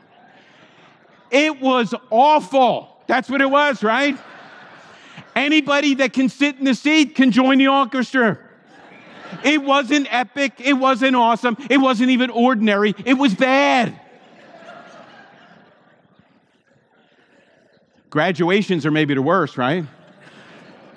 It 1.30 1.60
was 1.60 1.94
awful. 2.08 2.88
That's 3.06 3.28
what 3.28 3.42
it 3.42 3.50
was, 3.50 3.82
right? 3.82 4.18
Anybody 5.36 5.96
that 5.96 6.14
can 6.14 6.30
sit 6.30 6.58
in 6.58 6.64
the 6.64 6.74
seat 6.74 7.14
can 7.14 7.30
join 7.30 7.58
the 7.58 7.68
orchestra. 7.68 8.38
It 9.44 9.62
wasn't 9.62 10.10
epic. 10.10 10.54
It 10.60 10.72
wasn't 10.72 11.14
awesome. 11.14 11.58
It 11.68 11.76
wasn't 11.76 12.08
even 12.08 12.30
ordinary. 12.30 12.94
It 13.04 13.18
was 13.18 13.34
bad. 13.34 14.00
Graduations 18.08 18.86
are 18.86 18.90
maybe 18.90 19.12
the 19.12 19.20
worst, 19.20 19.58
right? 19.58 19.84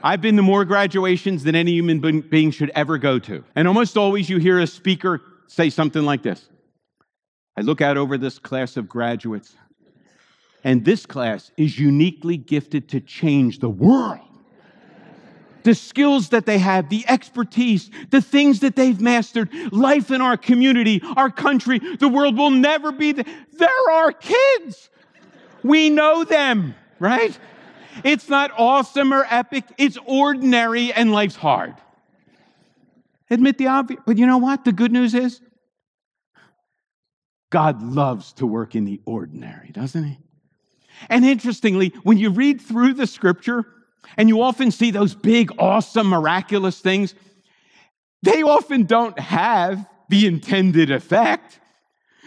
I've 0.03 0.21
been 0.21 0.35
to 0.37 0.41
more 0.41 0.65
graduations 0.65 1.43
than 1.43 1.55
any 1.55 1.71
human 1.71 2.21
being 2.21 2.51
should 2.51 2.71
ever 2.75 2.97
go 2.97 3.19
to. 3.19 3.43
And 3.55 3.67
almost 3.67 3.97
always 3.97 4.29
you 4.29 4.37
hear 4.37 4.59
a 4.59 4.67
speaker 4.67 5.21
say 5.47 5.69
something 5.69 6.03
like 6.03 6.23
this 6.23 6.49
I 7.57 7.61
look 7.61 7.81
out 7.81 7.97
over 7.97 8.17
this 8.17 8.39
class 8.39 8.77
of 8.77 8.87
graduates, 8.87 9.55
and 10.63 10.85
this 10.85 11.05
class 11.05 11.51
is 11.57 11.79
uniquely 11.79 12.37
gifted 12.37 12.89
to 12.89 12.99
change 12.99 13.59
the 13.59 13.69
world 13.69 14.27
the 15.67 15.75
skills 15.75 16.29
that 16.29 16.45
they 16.45 16.57
have, 16.59 16.87
the 16.87 17.03
expertise, 17.09 17.91
the 18.09 18.21
things 18.21 18.61
that 18.61 18.77
they've 18.77 19.01
mastered, 19.01 19.49
life 19.73 20.11
in 20.11 20.21
our 20.21 20.37
community, 20.37 21.01
our 21.17 21.29
country, 21.29 21.79
the 21.99 22.07
world 22.07 22.37
will 22.37 22.51
never 22.51 22.93
be 22.93 23.11
the, 23.11 23.25
they're 23.51 23.91
our 23.91 24.13
kids. 24.13 24.89
We 25.63 25.89
know 25.89 26.23
them, 26.23 26.73
right? 26.99 27.37
It's 28.03 28.29
not 28.29 28.51
awesome 28.57 29.13
or 29.13 29.25
epic, 29.29 29.65
it's 29.77 29.97
ordinary 30.05 30.93
and 30.93 31.11
life's 31.11 31.35
hard. 31.35 31.75
Admit 33.29 33.57
the 33.57 33.67
obvious, 33.67 34.01
but 34.05 34.17
you 34.17 34.25
know 34.25 34.37
what? 34.37 34.63
The 34.63 34.71
good 34.71 34.91
news 34.91 35.13
is 35.13 35.41
God 37.49 37.81
loves 37.81 38.33
to 38.33 38.45
work 38.45 38.75
in 38.75 38.85
the 38.85 39.01
ordinary, 39.05 39.69
doesn't 39.71 40.03
he? 40.03 40.17
And 41.09 41.25
interestingly, 41.25 41.93
when 42.03 42.17
you 42.17 42.29
read 42.29 42.61
through 42.61 42.93
the 42.93 43.07
scripture, 43.07 43.65
and 44.15 44.29
you 44.29 44.41
often 44.41 44.71
see 44.71 44.91
those 44.91 45.13
big, 45.13 45.51
awesome, 45.59 46.07
miraculous 46.07 46.79
things, 46.79 47.13
they 48.23 48.41
often 48.43 48.83
don't 48.83 49.17
have 49.19 49.85
the 50.09 50.25
intended 50.25 50.91
effect. 50.91 51.59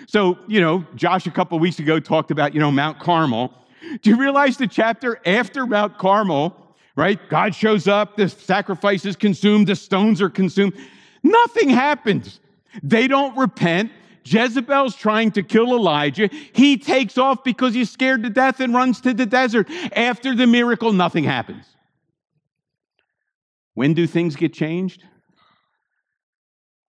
So, 0.07 0.39
you 0.47 0.61
know, 0.61 0.85
Josh 0.95 1.27
a 1.27 1.31
couple 1.31 1.59
weeks 1.59 1.79
ago 1.79 2.01
talked 2.01 2.31
about, 2.31 2.53
you 2.53 2.61
know, 2.61 2.71
Mount 2.71 2.99
Carmel. 2.99 3.55
Do 4.03 4.11
you 4.11 4.17
realize 4.17 4.57
the 4.57 4.67
chapter 4.67 5.21
after 5.25 5.67
Mount 5.67 5.99
Carmel, 5.99 6.57
right? 6.97 7.19
God 7.29 7.55
shows 7.55 7.89
up, 7.89 8.17
the 8.17 8.29
sacrifice 8.29 9.05
is 9.05 9.17
consumed, 9.17 9.67
the 9.67 9.77
stones 9.77 10.21
are 10.21 10.31
consumed. 10.31 10.75
Nothing 11.23 11.69
happens. 11.69 12.41
They 12.83 13.09
don't 13.09 13.37
repent. 13.37 13.93
Jezebel's 14.25 14.95
trying 14.95 15.31
to 15.33 15.43
kill 15.43 15.75
Elijah. 15.75 16.29
He 16.53 16.77
takes 16.77 17.17
off 17.17 17.43
because 17.43 17.75
he's 17.75 17.91
scared 17.91 18.23
to 18.23 18.31
death 18.31 18.61
and 18.61 18.75
runs 18.75 19.01
to 19.01 19.15
the 19.15 19.27
desert. 19.27 19.69
After 19.97 20.35
the 20.35 20.47
miracle, 20.47 20.93
nothing 20.93 21.25
happens. 21.25 21.65
When 23.75 23.95
do 23.95 24.07
things 24.07 24.37
get 24.37 24.53
changed? 24.53 25.05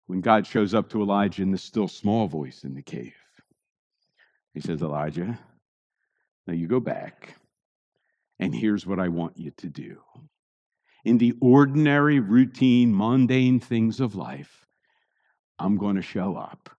When 0.07 0.21
God 0.21 0.47
shows 0.47 0.75
up 0.75 0.91
to 0.91 1.01
Elijah 1.01 1.43
in 1.43 1.53
the 1.53 1.59
still 1.59 1.89
small 1.89 2.27
voice 2.27 2.65
in 2.65 2.75
the 2.75 2.83
cave. 2.83 3.15
He 4.53 4.61
says, 4.61 4.83
Elijah, 4.83 5.39
now 6.47 6.55
you 6.55 6.67
go 6.67 6.81
back, 6.81 7.37
and 8.39 8.55
here's 8.55 8.87
what 8.87 8.99
I 8.99 9.09
want 9.09 9.37
you 9.37 9.53
to 9.59 9.69
do. 9.69 9.99
In 11.05 11.19
the 11.19 11.35
ordinary, 11.41 12.21
routine, 12.21 12.95
mundane 12.95 13.61
things 13.61 14.01
of 14.01 14.15
life, 14.15 14.67
I'm 15.59 15.77
going 15.77 15.97
to 15.97 16.03
show 16.03 16.37
up. 16.37 16.71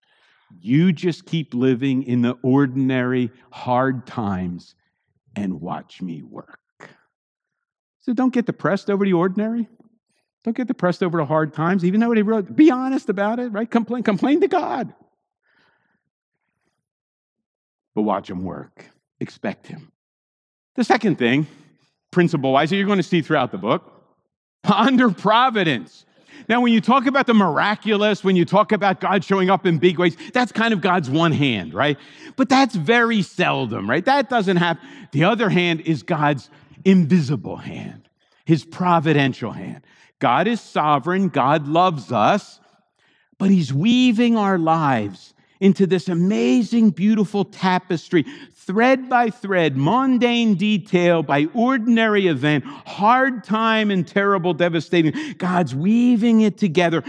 You 0.60 0.94
just 0.94 1.26
keep 1.26 1.54
living 1.54 2.04
in 2.04 2.22
the 2.22 2.38
ordinary, 2.44 3.32
hard 3.52 4.06
times 4.06 4.76
and 5.36 5.62
watch 5.62 6.02
me 6.02 6.22
work. 6.22 6.60
So 8.02 8.14
don't 8.14 8.34
get 8.34 8.46
depressed 8.46 8.90
over 8.90 9.06
the 9.06 9.14
ordinary. 9.14 9.68
Don't 10.44 10.56
get 10.56 10.68
depressed 10.68 11.02
over 11.02 11.18
the 11.18 11.26
hard 11.26 11.54
times, 11.54 11.86
even 11.86 12.02
though 12.02 12.14
they 12.14 12.22
wrote, 12.22 12.54
be 12.56 12.70
honest 12.70 13.10
about 13.10 13.40
it, 13.40 13.48
right? 13.50 13.70
Complain, 13.70 14.04
complain 14.04 14.42
to 14.42 14.48
God. 14.48 14.94
But 17.96 18.02
watch 18.02 18.30
him 18.30 18.44
work. 18.44 18.90
Expect 19.24 19.68
him. 19.68 19.90
The 20.76 20.84
second 20.84 21.18
thing, 21.18 21.48
principle 22.12 22.52
wise, 22.52 22.70
that 22.70 22.76
you're 22.76 22.86
going 22.86 22.98
to 22.98 23.04
see 23.04 23.22
throughout 23.22 23.54
the 23.54 23.58
book, 23.58 23.90
ponder 24.64 25.10
providence. 25.10 26.06
Now, 26.50 26.60
when 26.60 26.74
you 26.74 26.82
talk 26.82 27.06
about 27.06 27.26
the 27.26 27.34
miraculous, 27.34 28.22
when 28.22 28.36
you 28.36 28.44
talk 28.44 28.74
about 28.74 29.00
God 29.00 29.24
showing 29.24 29.50
up 29.50 29.66
in 29.66 29.78
big 29.78 29.98
ways, 29.98 30.18
that's 30.34 30.52
kind 30.52 30.74
of 30.74 30.82
God's 30.82 31.10
one 31.10 31.32
hand, 31.32 31.74
right? 31.74 31.98
But 32.36 32.50
that's 32.50 32.76
very 32.76 33.22
seldom, 33.22 33.90
right? 33.90 34.04
That 34.04 34.30
doesn't 34.30 34.58
happen. 34.58 34.86
The 35.14 35.24
other 35.24 35.48
hand 35.48 35.80
is 35.82 36.04
God's 36.04 36.50
invisible 36.84 37.56
hand, 37.56 38.10
his 38.44 38.66
providential 38.66 39.54
hand. 39.54 39.84
God 40.20 40.50
is 40.50 40.60
sovereign, 40.60 41.30
God 41.30 41.70
loves 41.70 42.12
us, 42.12 42.60
but 43.38 43.50
he's 43.50 43.74
weaving 43.74 44.36
our 44.36 44.58
lives 44.58 45.33
into 45.64 45.88
this 45.88 46.10
amazing, 46.10 46.90
beautiful 46.90 47.46
tapestry, 47.46 48.26
thread 48.54 49.08
by 49.08 49.30
thread, 49.30 49.78
mundane 49.78 50.56
detail 50.56 51.24
by 51.24 51.46
ordinary 51.54 52.28
event, 52.28 52.66
hard 52.66 53.46
time 53.46 53.90
and 53.90 54.06
terrible, 54.06 54.54
devastating. 54.54 55.14
God's 55.38 55.74
weaving 55.74 56.42
it 56.42 56.58
together, 56.58 57.02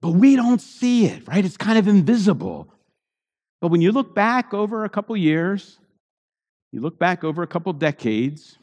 but 0.00 0.12
we 0.12 0.36
don't 0.36 0.60
see 0.60 1.06
it, 1.06 1.26
right? 1.26 1.44
It's 1.44 1.56
kind 1.56 1.78
of 1.78 1.88
invisible. 1.88 2.68
But 3.60 3.68
when 3.72 3.80
you 3.80 3.90
look 3.90 4.14
back 4.14 4.54
over 4.54 4.84
a 4.84 4.88
couple 4.88 5.16
years, 5.16 5.76
you 6.70 6.80
look 6.80 7.00
back 7.00 7.24
over 7.24 7.42
a 7.42 7.48
couple 7.48 7.72
decades, 7.72 8.56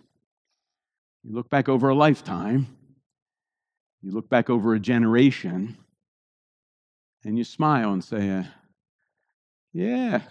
you 1.26 1.36
look 1.36 1.50
back 1.50 1.68
over 1.68 1.90
a 1.90 1.96
lifetime, 1.96 2.66
you 4.02 4.12
look 4.12 4.30
back 4.30 4.50
over 4.50 4.74
a 4.74 4.80
generation, 4.80 5.76
and 7.26 7.38
you 7.38 7.44
smile 7.44 7.92
and 7.92 8.02
say, 8.02 8.46
yeah. 9.74 10.22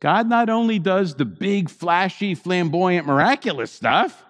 God 0.00 0.28
not 0.28 0.50
only 0.50 0.80
does 0.80 1.14
the 1.14 1.24
big, 1.24 1.70
flashy, 1.70 2.34
flamboyant, 2.34 3.06
miraculous 3.06 3.70
stuff, 3.70 4.24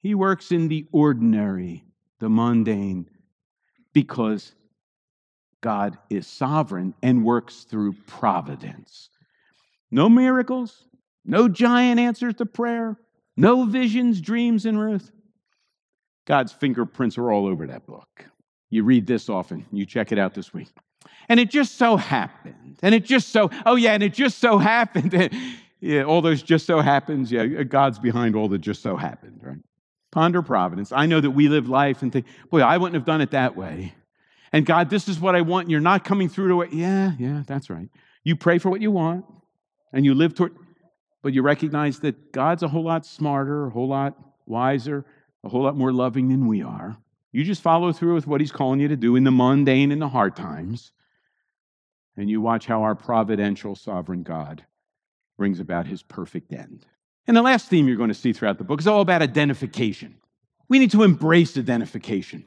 He 0.00 0.14
works 0.14 0.50
in 0.50 0.68
the 0.68 0.86
ordinary, 0.92 1.84
the 2.20 2.30
mundane, 2.30 3.08
because 3.92 4.54
God 5.60 5.98
is 6.08 6.26
sovereign 6.26 6.94
and 7.02 7.24
works 7.24 7.64
through 7.64 7.94
providence. 8.06 9.10
No 9.90 10.08
miracles, 10.08 10.86
no 11.24 11.48
giant 11.48 12.00
answers 12.00 12.34
to 12.36 12.46
prayer, 12.46 12.96
no 13.36 13.64
visions, 13.64 14.20
dreams 14.20 14.64
in 14.64 14.78
Ruth. 14.78 15.12
God's 16.26 16.52
fingerprints 16.52 17.18
are 17.18 17.30
all 17.30 17.46
over 17.46 17.66
that 17.66 17.86
book. 17.86 18.24
You 18.70 18.84
read 18.84 19.06
this 19.06 19.28
often, 19.28 19.66
you 19.70 19.86
check 19.86 20.12
it 20.12 20.18
out 20.18 20.34
this 20.34 20.54
week. 20.54 20.68
And 21.28 21.40
it 21.40 21.50
just 21.50 21.76
so 21.76 21.96
happened. 21.96 22.76
And 22.82 22.94
it 22.94 23.04
just 23.04 23.30
so, 23.30 23.50
oh 23.64 23.76
yeah, 23.76 23.92
and 23.92 24.02
it 24.02 24.12
just 24.14 24.38
so 24.38 24.58
happened. 24.74 25.30
yeah, 25.80 26.02
all 26.02 26.20
those 26.20 26.42
just 26.42 26.66
so 26.66 26.80
happens. 26.80 27.32
Yeah, 27.32 27.42
uh, 27.60 27.62
God's 27.62 27.98
behind 27.98 28.36
all 28.36 28.48
the 28.48 28.58
just 28.58 28.82
so 28.82 28.96
happened, 28.96 29.40
right? 29.42 29.58
Ponder 30.12 30.42
providence. 30.42 30.92
I 30.92 31.06
know 31.06 31.20
that 31.20 31.30
we 31.30 31.48
live 31.48 31.68
life 31.68 32.02
and 32.02 32.12
think, 32.12 32.26
boy, 32.50 32.60
I 32.60 32.78
wouldn't 32.78 32.94
have 32.94 33.04
done 33.04 33.20
it 33.20 33.32
that 33.32 33.56
way. 33.56 33.94
And 34.52 34.64
God, 34.64 34.88
this 34.88 35.08
is 35.08 35.20
what 35.20 35.34
I 35.34 35.42
want. 35.42 35.68
You're 35.68 35.80
not 35.80 36.04
coming 36.04 36.28
through 36.28 36.48
to 36.48 36.62
it. 36.62 36.72
Yeah, 36.72 37.12
yeah, 37.18 37.42
that's 37.46 37.68
right. 37.68 37.88
You 38.24 38.36
pray 38.36 38.58
for 38.58 38.70
what 38.70 38.80
you 38.80 38.90
want 38.90 39.24
and 39.92 40.04
you 40.04 40.14
live 40.14 40.34
toward, 40.34 40.54
but 41.22 41.32
you 41.32 41.42
recognize 41.42 42.00
that 42.00 42.32
God's 42.32 42.62
a 42.62 42.68
whole 42.68 42.84
lot 42.84 43.04
smarter, 43.04 43.66
a 43.66 43.70
whole 43.70 43.88
lot 43.88 44.16
wiser, 44.46 45.04
a 45.44 45.48
whole 45.48 45.62
lot 45.62 45.76
more 45.76 45.92
loving 45.92 46.28
than 46.28 46.46
we 46.46 46.62
are. 46.62 46.96
You 47.32 47.44
just 47.44 47.60
follow 47.60 47.92
through 47.92 48.14
with 48.14 48.26
what 48.26 48.40
He's 48.40 48.52
calling 48.52 48.80
you 48.80 48.88
to 48.88 48.96
do 48.96 49.16
in 49.16 49.24
the 49.24 49.30
mundane 49.30 49.92
and 49.92 50.00
the 50.00 50.08
hard 50.08 50.36
times 50.36 50.92
and 52.16 52.30
you 52.30 52.40
watch 52.40 52.66
how 52.66 52.82
our 52.82 52.94
providential 52.94 53.74
sovereign 53.74 54.22
God 54.22 54.64
brings 55.36 55.60
about 55.60 55.86
his 55.86 56.02
perfect 56.02 56.52
end. 56.52 56.86
And 57.26 57.36
the 57.36 57.42
last 57.42 57.68
theme 57.68 57.88
you're 57.88 57.96
going 57.96 58.08
to 58.08 58.14
see 58.14 58.32
throughout 58.32 58.58
the 58.58 58.64
book 58.64 58.80
is 58.80 58.86
all 58.86 59.00
about 59.00 59.22
identification. 59.22 60.16
We 60.68 60.78
need 60.78 60.90
to 60.92 61.02
embrace 61.02 61.56
identification. 61.56 62.44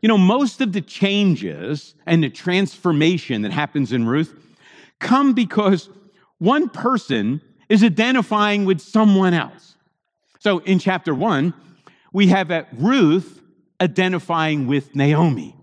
You 0.00 0.08
know, 0.08 0.18
most 0.18 0.60
of 0.60 0.72
the 0.72 0.80
changes 0.80 1.94
and 2.06 2.22
the 2.22 2.30
transformation 2.30 3.42
that 3.42 3.52
happens 3.52 3.92
in 3.92 4.06
Ruth 4.06 4.34
come 4.98 5.32
because 5.32 5.88
one 6.38 6.68
person 6.68 7.40
is 7.68 7.82
identifying 7.82 8.64
with 8.64 8.80
someone 8.80 9.32
else. 9.32 9.76
So 10.40 10.58
in 10.58 10.78
chapter 10.78 11.14
one, 11.14 11.54
we 12.12 12.26
have 12.28 12.50
Ruth 12.72 13.40
identifying 13.80 14.66
with 14.66 14.94
Naomi. 14.94 15.56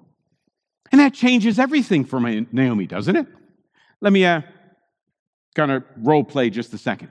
And 0.92 1.00
that 1.00 1.14
changes 1.14 1.60
everything 1.60 2.04
for 2.04 2.20
Naomi, 2.20 2.88
doesn't 2.88 3.16
it? 3.16 3.28
Let 4.02 4.12
me 4.12 4.26
uh, 4.26 4.42
kind 5.56 5.72
of 5.72 5.84
role 5.98 6.24
play 6.24 6.50
just 6.50 6.74
a 6.74 6.78
second. 6.78 7.10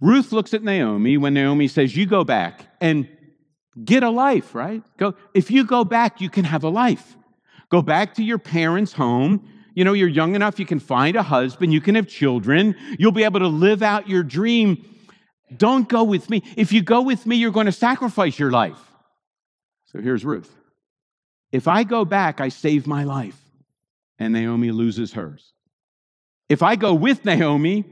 Ruth 0.00 0.32
looks 0.32 0.52
at 0.52 0.62
Naomi 0.62 1.16
when 1.16 1.34
Naomi 1.34 1.68
says, 1.68 1.96
You 1.96 2.06
go 2.06 2.24
back 2.24 2.66
and 2.80 3.08
get 3.82 4.02
a 4.02 4.10
life, 4.10 4.54
right? 4.54 4.82
Go, 4.98 5.14
if 5.32 5.50
you 5.50 5.64
go 5.64 5.84
back, 5.84 6.20
you 6.20 6.28
can 6.28 6.44
have 6.44 6.64
a 6.64 6.68
life. 6.68 7.16
Go 7.70 7.80
back 7.80 8.14
to 8.14 8.22
your 8.22 8.38
parents' 8.38 8.92
home. 8.92 9.48
You 9.74 9.84
know, 9.84 9.94
you're 9.94 10.08
young 10.08 10.34
enough, 10.34 10.58
you 10.58 10.66
can 10.66 10.80
find 10.80 11.16
a 11.16 11.22
husband, 11.22 11.72
you 11.72 11.80
can 11.80 11.94
have 11.94 12.06
children, 12.06 12.76
you'll 12.98 13.10
be 13.10 13.24
able 13.24 13.40
to 13.40 13.48
live 13.48 13.82
out 13.82 14.06
your 14.06 14.22
dream. 14.22 14.84
Don't 15.56 15.88
go 15.88 16.04
with 16.04 16.28
me. 16.28 16.42
If 16.58 16.72
you 16.72 16.82
go 16.82 17.00
with 17.00 17.24
me, 17.24 17.36
you're 17.36 17.52
going 17.52 17.64
to 17.64 17.72
sacrifice 17.72 18.38
your 18.38 18.50
life. 18.50 18.76
So 19.86 20.02
here's 20.02 20.26
Ruth. 20.26 20.54
If 21.52 21.68
I 21.68 21.84
go 21.84 22.04
back, 22.04 22.38
I 22.38 22.50
save 22.50 22.86
my 22.86 23.04
life 23.04 23.41
and 24.22 24.32
Naomi 24.32 24.70
loses 24.70 25.12
hers. 25.12 25.52
If 26.48 26.62
I 26.62 26.76
go 26.76 26.94
with 26.94 27.24
Naomi, 27.24 27.84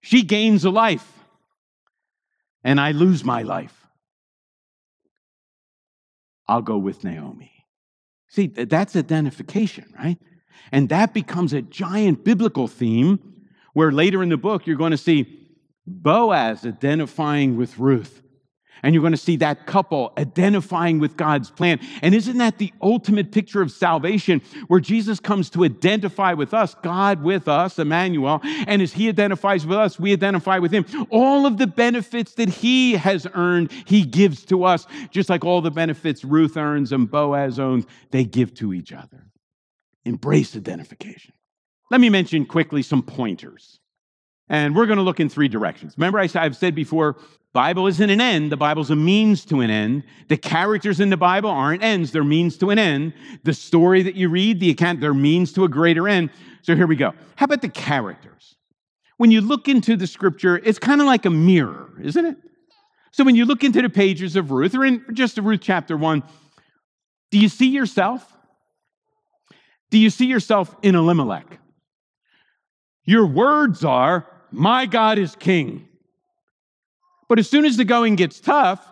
she 0.00 0.22
gains 0.22 0.64
a 0.64 0.70
life 0.70 1.10
and 2.62 2.80
I 2.80 2.92
lose 2.92 3.24
my 3.24 3.42
life. 3.42 3.86
I'll 6.46 6.62
go 6.62 6.78
with 6.78 7.02
Naomi. 7.02 7.52
See, 8.28 8.46
that's 8.46 8.94
identification, 8.94 9.92
right? 9.98 10.18
And 10.70 10.88
that 10.90 11.12
becomes 11.12 11.52
a 11.52 11.62
giant 11.62 12.24
biblical 12.24 12.68
theme 12.68 13.18
where 13.72 13.90
later 13.90 14.22
in 14.22 14.28
the 14.28 14.36
book 14.36 14.66
you're 14.66 14.76
going 14.76 14.92
to 14.92 14.96
see 14.96 15.48
Boaz 15.86 16.64
identifying 16.64 17.56
with 17.56 17.78
Ruth 17.78 18.22
and 18.84 18.94
you're 18.94 19.00
going 19.00 19.12
to 19.12 19.16
see 19.16 19.36
that 19.36 19.66
couple 19.66 20.12
identifying 20.18 21.00
with 21.00 21.16
God's 21.16 21.50
plan. 21.50 21.80
And 22.02 22.14
isn't 22.14 22.36
that 22.36 22.58
the 22.58 22.70
ultimate 22.82 23.32
picture 23.32 23.62
of 23.62 23.72
salvation 23.72 24.42
where 24.68 24.78
Jesus 24.78 25.18
comes 25.18 25.48
to 25.50 25.64
identify 25.64 26.34
with 26.34 26.52
us, 26.52 26.76
God 26.82 27.22
with 27.22 27.48
us, 27.48 27.78
Emmanuel, 27.78 28.40
and 28.66 28.82
as 28.82 28.92
he 28.92 29.08
identifies 29.08 29.66
with 29.66 29.78
us, 29.78 29.98
we 29.98 30.12
identify 30.12 30.58
with 30.58 30.70
him. 30.70 30.84
All 31.08 31.46
of 31.46 31.56
the 31.56 31.66
benefits 31.66 32.34
that 32.34 32.50
he 32.50 32.92
has 32.92 33.26
earned, 33.32 33.72
he 33.86 34.02
gives 34.04 34.44
to 34.46 34.64
us, 34.64 34.86
just 35.10 35.30
like 35.30 35.46
all 35.46 35.62
the 35.62 35.70
benefits 35.70 36.22
Ruth 36.22 36.58
earns 36.58 36.92
and 36.92 37.10
Boaz 37.10 37.58
owns, 37.58 37.86
they 38.10 38.24
give 38.24 38.52
to 38.56 38.74
each 38.74 38.92
other. 38.92 39.30
Embrace 40.04 40.54
identification. 40.54 41.32
Let 41.90 42.02
me 42.02 42.10
mention 42.10 42.44
quickly 42.44 42.82
some 42.82 43.02
pointers. 43.02 43.80
And 44.50 44.76
we're 44.76 44.84
going 44.84 44.98
to 44.98 45.02
look 45.02 45.20
in 45.20 45.30
three 45.30 45.48
directions. 45.48 45.94
Remember, 45.96 46.18
I've 46.18 46.54
said 46.54 46.74
before, 46.74 47.16
Bible 47.54 47.86
isn't 47.86 48.10
an 48.10 48.20
end, 48.20 48.50
the 48.50 48.56
Bible's 48.56 48.90
a 48.90 48.96
means 48.96 49.44
to 49.44 49.60
an 49.60 49.70
end. 49.70 50.02
The 50.26 50.36
characters 50.36 50.98
in 50.98 51.08
the 51.08 51.16
Bible 51.16 51.48
aren't 51.48 51.84
ends, 51.84 52.10
they're 52.10 52.24
means 52.24 52.58
to 52.58 52.70
an 52.70 52.80
end. 52.80 53.14
The 53.44 53.54
story 53.54 54.02
that 54.02 54.16
you 54.16 54.28
read, 54.28 54.58
the 54.58 54.70
account, 54.70 55.00
they're 55.00 55.14
means 55.14 55.52
to 55.52 55.62
a 55.62 55.68
greater 55.68 56.08
end. 56.08 56.30
So 56.62 56.74
here 56.74 56.88
we 56.88 56.96
go. 56.96 57.14
How 57.36 57.44
about 57.44 57.62
the 57.62 57.68
characters? 57.68 58.56
When 59.18 59.30
you 59.30 59.40
look 59.40 59.68
into 59.68 59.96
the 59.96 60.08
scripture, 60.08 60.56
it's 60.64 60.80
kind 60.80 61.00
of 61.00 61.06
like 61.06 61.26
a 61.26 61.30
mirror, 61.30 61.92
isn't 62.02 62.26
it? 62.26 62.36
So 63.12 63.22
when 63.22 63.36
you 63.36 63.44
look 63.44 63.62
into 63.62 63.80
the 63.80 63.88
pages 63.88 64.34
of 64.34 64.50
Ruth, 64.50 64.74
or 64.74 64.84
in 64.84 65.04
just 65.12 65.38
of 65.38 65.44
Ruth 65.44 65.60
chapter 65.62 65.96
1, 65.96 66.24
do 67.30 67.38
you 67.38 67.48
see 67.48 67.68
yourself? 67.68 68.28
Do 69.92 69.98
you 69.98 70.10
see 70.10 70.26
yourself 70.26 70.74
in 70.82 70.96
Elimelech? 70.96 71.60
Your 73.04 73.26
words 73.26 73.84
are, 73.84 74.26
My 74.50 74.86
God 74.86 75.20
is 75.20 75.36
king. 75.36 75.88
But 77.28 77.38
as 77.38 77.48
soon 77.48 77.64
as 77.64 77.76
the 77.76 77.84
going 77.84 78.16
gets 78.16 78.40
tough, 78.40 78.86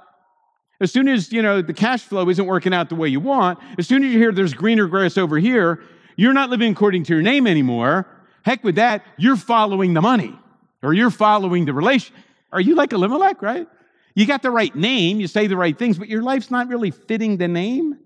as 0.81 0.91
soon 0.91 1.09
as 1.09 1.33
you 1.33 1.43
know 1.43 1.63
the 1.63 1.73
cash 1.73 2.03
flow 2.03 2.29
isn't 2.29 2.45
working 2.45 2.75
out 2.75 2.89
the 2.89 2.95
way 2.95 3.09
you 3.09 3.21
want, 3.21 3.59
as 3.79 3.87
soon 3.87 4.05
as 4.05 4.13
you 4.13 4.19
hear 4.19 4.33
there's 4.33 4.55
greener 4.55 4.87
grass 4.89 5.17
over 5.17 5.39
here, 5.39 5.83
you're 6.17 6.33
not 6.33 6.51
living 6.51 6.73
according 6.73 7.05
to 7.05 7.15
your 7.15 7.23
name 7.23 7.47
anymore. 7.47 8.07
Heck 8.45 8.65
with 8.65 8.75
that, 8.75 9.05
you're 9.17 9.37
following 9.37 9.95
the 9.95 10.01
money 10.01 10.37
or 10.83 10.93
you're 10.93 11.11
following 11.11 11.65
the 11.65 11.73
relation. 11.73 12.15
Are 12.51 12.61
you 12.61 12.75
like 12.75 12.93
Elimelech, 12.93 13.41
right? 13.41 13.69
You 14.15 14.27
got 14.27 14.43
the 14.43 14.51
right 14.51 14.75
name, 14.75 15.21
you 15.21 15.27
say 15.27 15.47
the 15.47 15.57
right 15.57 15.79
things, 15.79 15.99
but 15.99 16.09
your 16.09 16.23
life's 16.23 16.51
not 16.51 16.69
really 16.69 16.91
fitting 16.91 17.37
the 17.37 17.49
name. 17.49 17.97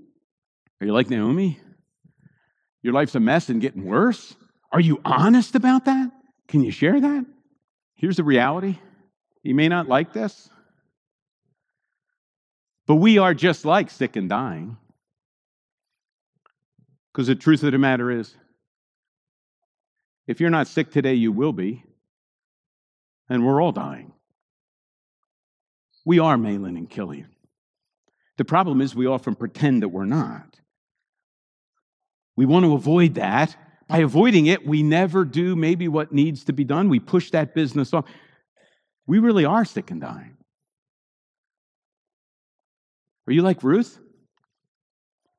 Are 0.81 0.87
you 0.87 0.93
like 0.93 1.11
Naomi? 1.11 1.59
Your 2.83 2.93
life's 2.93 3.15
a 3.15 3.21
mess 3.21 3.49
and 3.49 3.61
getting 3.61 3.85
worse. 3.85 4.37
Are 4.71 4.81
you 4.81 5.01
honest 5.05 5.55
about 5.55 5.87
that? 5.87 6.11
Can 6.47 6.63
you 6.63 6.71
share 6.71 7.01
that? 7.01 7.27
Here's 7.97 8.19
the 8.19 8.25
reality 8.25 8.79
you 9.47 9.55
may 9.55 9.69
not 9.69 9.89
like 9.89 10.13
this, 10.13 10.51
but 12.87 12.97
we 12.97 13.19
are 13.19 13.35
just 13.35 13.65
like 13.65 13.91
sick 13.91 14.17
and 14.17 14.29
dying. 14.29 14.77
Because 17.13 17.29
the 17.29 17.35
truth 17.35 17.63
of 17.63 17.73
the 17.73 17.79
matter 17.79 18.11
is, 18.11 18.35
if 20.27 20.41
you're 20.41 20.51
not 20.51 20.67
sick 20.67 20.91
today, 20.91 21.15
you 21.15 21.33
will 21.33 21.53
be. 21.53 21.85
And 23.29 23.45
we're 23.45 23.63
all 23.63 23.73
dying. 23.73 24.13
We 26.05 26.19
are 26.19 26.37
Mahlon 26.37 26.77
and 26.77 26.91
Chilion. 26.91 27.29
The 28.37 28.45
problem 28.45 28.81
is, 28.81 28.95
we 28.95 29.07
often 29.07 29.35
pretend 29.35 29.83
that 29.83 29.89
we're 29.89 30.05
not. 30.05 30.61
We 32.37 32.47
want 32.47 32.65
to 32.65 32.75
avoid 32.75 33.15
that. 33.15 33.57
By 33.89 33.99
avoiding 33.99 34.47
it, 34.47 34.67
we 34.67 34.83
never 34.83 35.25
do 35.25 35.57
maybe 35.57 35.89
what 35.89 36.13
needs 36.13 36.45
to 36.45 36.53
be 36.53 36.65
done. 36.65 36.89
We 36.89 37.01
push 37.01 37.31
that 37.31 37.55
business 37.55 37.95
off. 37.95 38.05
We 39.07 39.19
really 39.19 39.45
are 39.45 39.65
sick 39.65 39.91
and 39.91 40.01
dying. 40.01 40.37
Are 43.27 43.33
you 43.33 43.43
like 43.43 43.63
Ruth? 43.63 43.99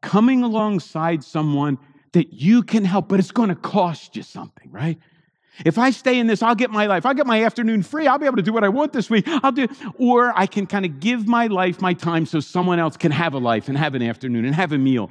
Coming 0.01 0.43
alongside 0.43 1.23
someone 1.23 1.77
that 2.13 2.33
you 2.33 2.63
can 2.63 2.85
help, 2.85 3.09
but 3.09 3.19
it's 3.19 3.31
going 3.31 3.49
to 3.49 3.55
cost 3.55 4.15
you 4.15 4.23
something, 4.23 4.71
right? 4.71 4.97
If 5.65 5.77
I 5.77 5.89
stay 5.89 6.19
in 6.19 6.27
this, 6.27 6.43
I'll 6.43 6.55
get 6.55 6.69
my 6.69 6.85
life. 6.85 7.05
I'll 7.05 7.15
get 7.15 7.25
my 7.25 7.43
afternoon 7.43 7.81
free. 7.81 8.07
I'll 8.07 8.19
be 8.19 8.25
able 8.25 8.37
to 8.37 8.43
do 8.43 8.53
what 8.53 8.63
I 8.63 8.69
want 8.69 8.93
this 8.93 9.09
week. 9.09 9.25
I'll 9.27 9.51
do, 9.51 9.67
or 9.97 10.31
I 10.37 10.45
can 10.45 10.67
kind 10.67 10.85
of 10.85 10.99
give 10.99 11.27
my 11.27 11.47
life, 11.47 11.81
my 11.81 11.93
time, 11.93 12.25
so 12.25 12.39
someone 12.39 12.79
else 12.79 12.95
can 12.95 13.11
have 13.11 13.33
a 13.33 13.39
life 13.39 13.67
and 13.67 13.77
have 13.77 13.95
an 13.95 14.03
afternoon 14.03 14.45
and 14.45 14.53
have 14.53 14.71
a 14.71 14.77
meal. 14.77 15.09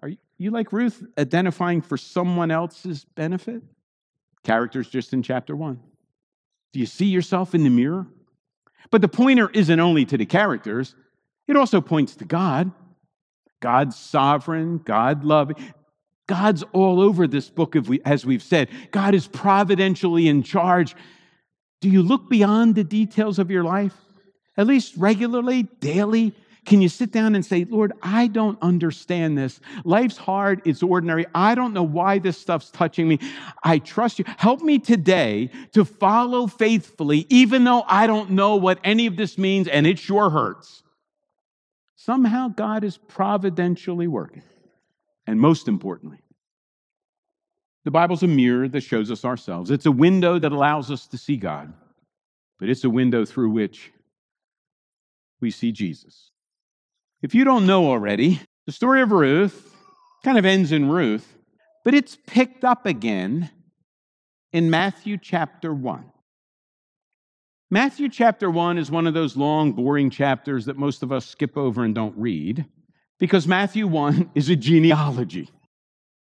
Are 0.00 0.10
you 0.38 0.50
like 0.52 0.72
Ruth 0.72 1.02
identifying 1.18 1.82
for 1.82 1.96
someone 1.96 2.52
else's 2.52 3.04
benefit? 3.04 3.62
Characters 4.44 4.88
just 4.88 5.12
in 5.12 5.22
chapter 5.22 5.56
one. 5.56 5.80
Do 6.72 6.80
you 6.80 6.86
see 6.86 7.06
yourself 7.06 7.54
in 7.54 7.64
the 7.64 7.70
mirror? 7.70 8.06
But 8.90 9.02
the 9.02 9.08
pointer 9.08 9.50
isn't 9.50 9.80
only 9.80 10.04
to 10.06 10.16
the 10.16 10.26
characters, 10.26 10.94
it 11.46 11.56
also 11.56 11.80
points 11.80 12.16
to 12.16 12.24
God. 12.24 12.70
God's 13.60 13.96
sovereign, 13.96 14.78
God 14.78 15.24
loving. 15.24 15.56
God's 16.26 16.62
all 16.72 17.00
over 17.00 17.26
this 17.26 17.48
book, 17.48 17.74
as 18.04 18.24
we've 18.24 18.42
said. 18.42 18.68
God 18.90 19.14
is 19.14 19.26
providentially 19.26 20.28
in 20.28 20.42
charge. 20.42 20.94
Do 21.80 21.88
you 21.88 22.02
look 22.02 22.28
beyond 22.28 22.74
the 22.74 22.84
details 22.84 23.38
of 23.38 23.50
your 23.50 23.64
life? 23.64 23.94
At 24.56 24.66
least 24.66 24.94
regularly, 24.96 25.62
daily? 25.80 26.34
Can 26.68 26.82
you 26.82 26.90
sit 26.90 27.12
down 27.12 27.34
and 27.34 27.42
say, 27.42 27.64
Lord, 27.64 27.94
I 28.02 28.26
don't 28.26 28.58
understand 28.60 29.38
this. 29.38 29.58
Life's 29.86 30.18
hard, 30.18 30.60
it's 30.66 30.82
ordinary. 30.82 31.24
I 31.34 31.54
don't 31.54 31.72
know 31.72 31.82
why 31.82 32.18
this 32.18 32.36
stuff's 32.36 32.70
touching 32.70 33.08
me. 33.08 33.20
I 33.64 33.78
trust 33.78 34.18
you. 34.18 34.26
Help 34.36 34.60
me 34.60 34.78
today 34.78 35.50
to 35.72 35.86
follow 35.86 36.46
faithfully, 36.46 37.24
even 37.30 37.64
though 37.64 37.84
I 37.86 38.06
don't 38.06 38.32
know 38.32 38.56
what 38.56 38.80
any 38.84 39.06
of 39.06 39.16
this 39.16 39.38
means 39.38 39.66
and 39.66 39.86
it 39.86 39.98
sure 39.98 40.28
hurts. 40.28 40.82
Somehow 41.96 42.48
God 42.48 42.84
is 42.84 42.98
providentially 42.98 44.06
working. 44.06 44.42
And 45.26 45.40
most 45.40 45.68
importantly, 45.68 46.18
the 47.86 47.90
Bible's 47.90 48.22
a 48.22 48.28
mirror 48.28 48.68
that 48.68 48.82
shows 48.82 49.10
us 49.10 49.24
ourselves. 49.24 49.70
It's 49.70 49.86
a 49.86 49.90
window 49.90 50.38
that 50.38 50.52
allows 50.52 50.90
us 50.90 51.06
to 51.06 51.16
see 51.16 51.38
God, 51.38 51.72
but 52.58 52.68
it's 52.68 52.84
a 52.84 52.90
window 52.90 53.24
through 53.24 53.52
which 53.52 53.90
we 55.40 55.50
see 55.50 55.72
Jesus. 55.72 56.30
If 57.20 57.34
you 57.34 57.44
don't 57.44 57.66
know 57.66 57.86
already, 57.86 58.40
the 58.66 58.72
story 58.72 59.02
of 59.02 59.10
Ruth 59.10 59.74
kind 60.24 60.38
of 60.38 60.44
ends 60.44 60.70
in 60.70 60.88
Ruth, 60.88 61.36
but 61.84 61.94
it's 61.94 62.16
picked 62.26 62.64
up 62.64 62.86
again 62.86 63.50
in 64.52 64.70
Matthew 64.70 65.18
chapter 65.18 65.74
1. 65.74 66.04
Matthew 67.70 68.08
chapter 68.08 68.48
1 68.48 68.78
is 68.78 68.90
one 68.90 69.06
of 69.06 69.14
those 69.14 69.36
long, 69.36 69.72
boring 69.72 70.10
chapters 70.10 70.66
that 70.66 70.78
most 70.78 71.02
of 71.02 71.10
us 71.10 71.26
skip 71.26 71.56
over 71.56 71.84
and 71.84 71.94
don't 71.94 72.16
read 72.16 72.64
because 73.18 73.48
Matthew 73.48 73.88
1 73.88 74.30
is 74.36 74.48
a 74.48 74.56
genealogy. 74.56 75.50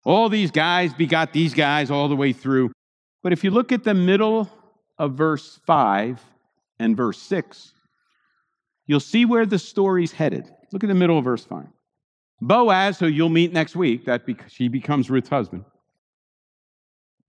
All 0.05 0.29
these 0.29 0.53
guys 0.53 0.95
begot 0.95 1.33
these 1.33 1.55
guys 1.55 1.91
all 1.91 2.09
the 2.09 2.17
way 2.17 2.33
through. 2.33 2.71
But 3.23 3.33
if 3.33 3.43
you 3.43 3.51
look 3.51 3.73
at 3.73 3.83
the 3.83 3.95
middle 3.95 4.49
of 4.97 5.15
verse 5.15 5.59
5 5.67 6.23
and 6.79 6.97
verse 6.97 7.21
6, 7.23 7.73
you'll 8.87 9.01
see 9.01 9.25
where 9.25 9.47
the 9.47 9.59
story's 9.59 10.13
headed. 10.13 10.54
Look 10.75 10.83
at 10.83 10.89
the 10.89 10.95
middle 10.95 11.17
of 11.17 11.23
verse 11.23 11.45
5. 11.45 11.69
Boaz, 12.41 12.99
who 12.99 13.07
you'll 13.07 13.29
meet 13.29 13.53
next 13.53 13.77
week, 13.77 14.07
that 14.07 14.27
be- 14.27 14.37
she 14.49 14.67
becomes 14.67 15.09
Ruth's 15.09 15.29
husband. 15.29 15.65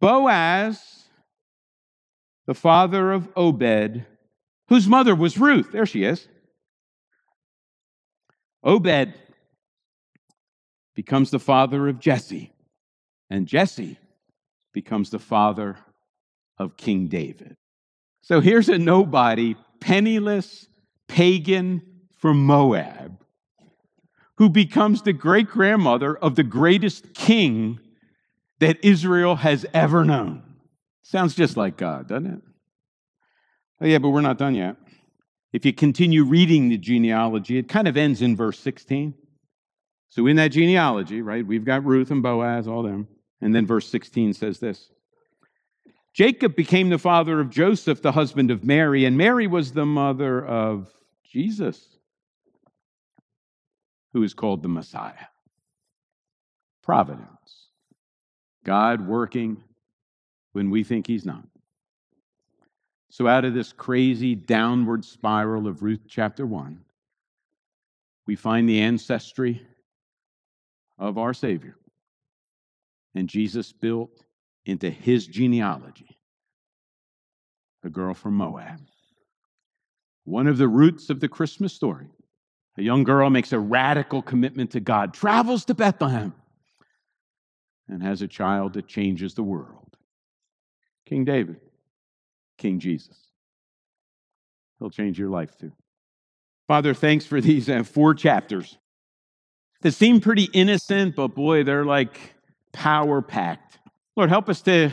Boaz, 0.02 1.04
the 2.48 2.56
father 2.56 3.12
of 3.12 3.30
Obed, 3.36 4.04
whose 4.68 4.88
mother 4.88 5.14
was 5.14 5.38
Ruth. 5.38 5.72
There 5.72 5.86
she 5.86 6.06
is. 6.06 6.28
Obed 8.64 9.14
becomes 10.96 11.30
the 11.30 11.38
father 11.38 11.88
of 11.88 12.00
Jesse, 12.00 12.52
and 13.30 13.48
Jesse 13.48 14.00
becomes 14.74 15.12
the 15.12 15.20
father 15.20 15.78
of 16.58 16.78
King 16.78 17.10
David. 17.10 17.56
So 18.24 18.42
here's 18.42 18.70
a 18.70 18.80
nobody, 18.80 19.56
penniless 19.80 20.68
pagan 21.08 21.84
from 22.18 22.44
Moab 22.44 23.20
who 24.38 24.50
becomes 24.50 25.02
the 25.02 25.14
great 25.14 25.50
grandmother 25.50 26.16
of 26.16 26.36
the 26.36 26.44
greatest 26.44 27.14
king 27.14 27.80
that 28.60 28.84
Israel 28.84 29.38
has 29.38 29.66
ever 29.74 30.04
known. 30.04 30.44
Sounds 31.04 31.36
just 31.36 31.56
like 31.56 31.78
God, 31.78 32.08
doesn't 32.08 32.26
it? 32.26 32.42
Oh, 33.82 33.86
yeah, 33.86 33.98
but 33.98 34.10
we're 34.10 34.22
not 34.22 34.38
done 34.38 34.56
yet. 34.56 34.76
If 35.54 35.66
you 35.66 35.74
continue 35.74 36.24
reading 36.24 36.70
the 36.70 36.78
genealogy, 36.78 37.58
it 37.58 37.70
kind 37.70 37.88
of 37.88 37.96
ends 37.96 38.22
in 38.22 38.36
verse 38.36 38.60
16. 38.60 39.14
So, 40.10 40.28
in 40.28 40.36
that 40.38 40.50
genealogy, 40.50 41.22
right, 41.22 41.46
we've 41.46 41.66
got 41.66 41.86
Ruth 41.86 42.12
and 42.12 42.24
Boaz, 42.24 42.68
all 42.68 42.84
them. 42.84 43.08
And 43.42 43.54
then 43.54 43.66
verse 43.66 43.88
16 43.90 44.34
says 44.34 44.60
this 44.60 44.90
Jacob 46.14 46.56
became 46.56 46.90
the 46.90 46.98
father 46.98 47.40
of 47.40 47.50
Joseph, 47.50 48.02
the 48.02 48.14
husband 48.14 48.52
of 48.52 48.64
Mary, 48.64 49.06
and 49.06 49.18
Mary 49.18 49.48
was 49.48 49.74
the 49.74 49.86
mother 49.86 50.44
of 50.46 50.90
Jesus 51.24 51.95
who 54.16 54.24
is 54.24 54.34
called 54.34 54.64
the 54.64 54.70
Messiah. 54.70 55.28
Providence. 56.82 57.68
God 58.64 59.06
working 59.06 59.62
when 60.54 60.70
we 60.70 60.86
think 60.86 61.06
He's 61.06 61.26
not. 61.26 61.44
So, 63.10 63.28
out 63.28 63.44
of 63.44 63.54
this 63.54 63.74
crazy 63.74 64.34
downward 64.34 65.04
spiral 65.04 65.68
of 65.68 65.84
Ruth 65.84 66.00
chapter 66.08 66.46
1, 66.46 66.80
we 68.26 68.38
find 68.38 68.70
the 68.70 68.80
ancestry 68.80 69.62
of 70.98 71.18
our 71.18 71.34
Savior. 71.34 71.76
And 73.16 73.28
Jesus 73.28 73.74
built 73.74 74.24
into 74.66 74.90
his 74.90 75.28
genealogy 75.28 76.18
a 77.84 77.90
girl 77.90 78.14
from 78.14 78.36
Moab. 78.36 78.80
One 80.24 80.48
of 80.48 80.58
the 80.58 80.70
roots 80.70 81.10
of 81.10 81.20
the 81.20 81.28
Christmas 81.28 81.74
story 81.74 82.08
a 82.78 82.82
young 82.82 83.04
girl 83.04 83.30
makes 83.30 83.54
a 83.54 83.60
radical 83.60 84.22
commitment 84.22 84.72
to 84.72 84.80
God, 84.80 85.14
travels 85.14 85.66
to 85.66 85.74
Bethlehem, 85.74 86.34
and 87.88 88.04
has 88.04 88.22
a 88.22 88.28
child 88.28 88.74
that 88.74 88.88
changes 88.88 89.34
the 89.34 89.44
world 89.44 89.98
King 91.06 91.24
David, 91.24 91.60
King 92.58 92.80
Jesus. 92.80 93.18
He'll 94.80 94.90
change 94.90 95.18
your 95.18 95.30
life 95.30 95.58
too. 95.58 95.72
Father, 96.68 96.94
thanks 96.94 97.26
for 97.26 97.40
these 97.40 97.70
uh, 97.70 97.84
four 97.84 98.14
chapters 98.14 98.78
that 99.82 99.94
seem 99.94 100.20
pretty 100.20 100.50
innocent, 100.52 101.16
but 101.16 101.30
boy, 101.30 101.64
they're 101.64 101.86
like 101.86 102.20
power 102.74 103.22
packed. 103.22 103.78
Lord, 104.16 104.30
help 104.30 104.50
us 104.50 104.62
to 104.64 104.92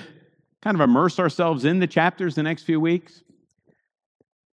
kind 0.60 0.76
of 0.76 0.80
immerse 0.80 1.18
ourselves 1.18 1.64
in 1.64 1.78
the 1.78 1.86
chapters 1.86 2.34
the 2.34 2.42
next 2.42 2.64
few 2.64 2.78
weeks. 2.78 3.22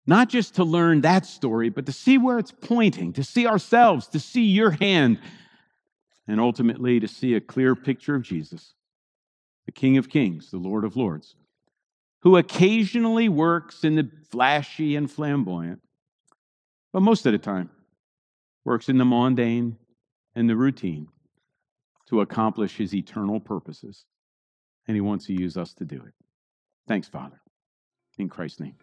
Not 0.08 0.30
just 0.30 0.54
to 0.54 0.64
learn 0.64 1.02
that 1.02 1.26
story, 1.26 1.68
but 1.68 1.84
to 1.84 1.92
see 1.92 2.16
where 2.16 2.38
it's 2.38 2.50
pointing, 2.50 3.12
to 3.12 3.22
see 3.22 3.46
ourselves, 3.46 4.06
to 4.08 4.18
see 4.18 4.44
your 4.44 4.70
hand, 4.70 5.18
and 6.26 6.40
ultimately 6.40 6.98
to 6.98 7.06
see 7.06 7.34
a 7.34 7.42
clear 7.42 7.76
picture 7.76 8.14
of 8.14 8.22
Jesus, 8.22 8.72
the 9.66 9.72
King 9.72 9.98
of 9.98 10.08
Kings, 10.08 10.50
the 10.50 10.56
Lord 10.56 10.84
of 10.84 10.96
Lords, 10.96 11.36
who 12.22 12.38
occasionally 12.38 13.28
works 13.28 13.84
in 13.84 13.96
the 13.96 14.10
flashy 14.30 14.96
and 14.96 15.10
flamboyant, 15.10 15.82
but 16.90 17.00
most 17.00 17.26
of 17.26 17.32
the 17.32 17.38
time 17.38 17.68
works 18.64 18.88
in 18.88 18.96
the 18.96 19.04
mundane 19.04 19.76
and 20.34 20.48
the 20.48 20.56
routine 20.56 21.08
to 22.06 22.22
accomplish 22.22 22.78
his 22.78 22.94
eternal 22.94 23.40
purposes. 23.40 24.06
And 24.86 24.96
he 24.96 25.02
wants 25.02 25.26
to 25.26 25.34
use 25.34 25.58
us 25.58 25.74
to 25.74 25.84
do 25.84 25.96
it. 25.96 26.14
Thanks, 26.86 27.08
Father. 27.08 27.42
In 28.16 28.30
Christ's 28.30 28.60
name. 28.60 28.76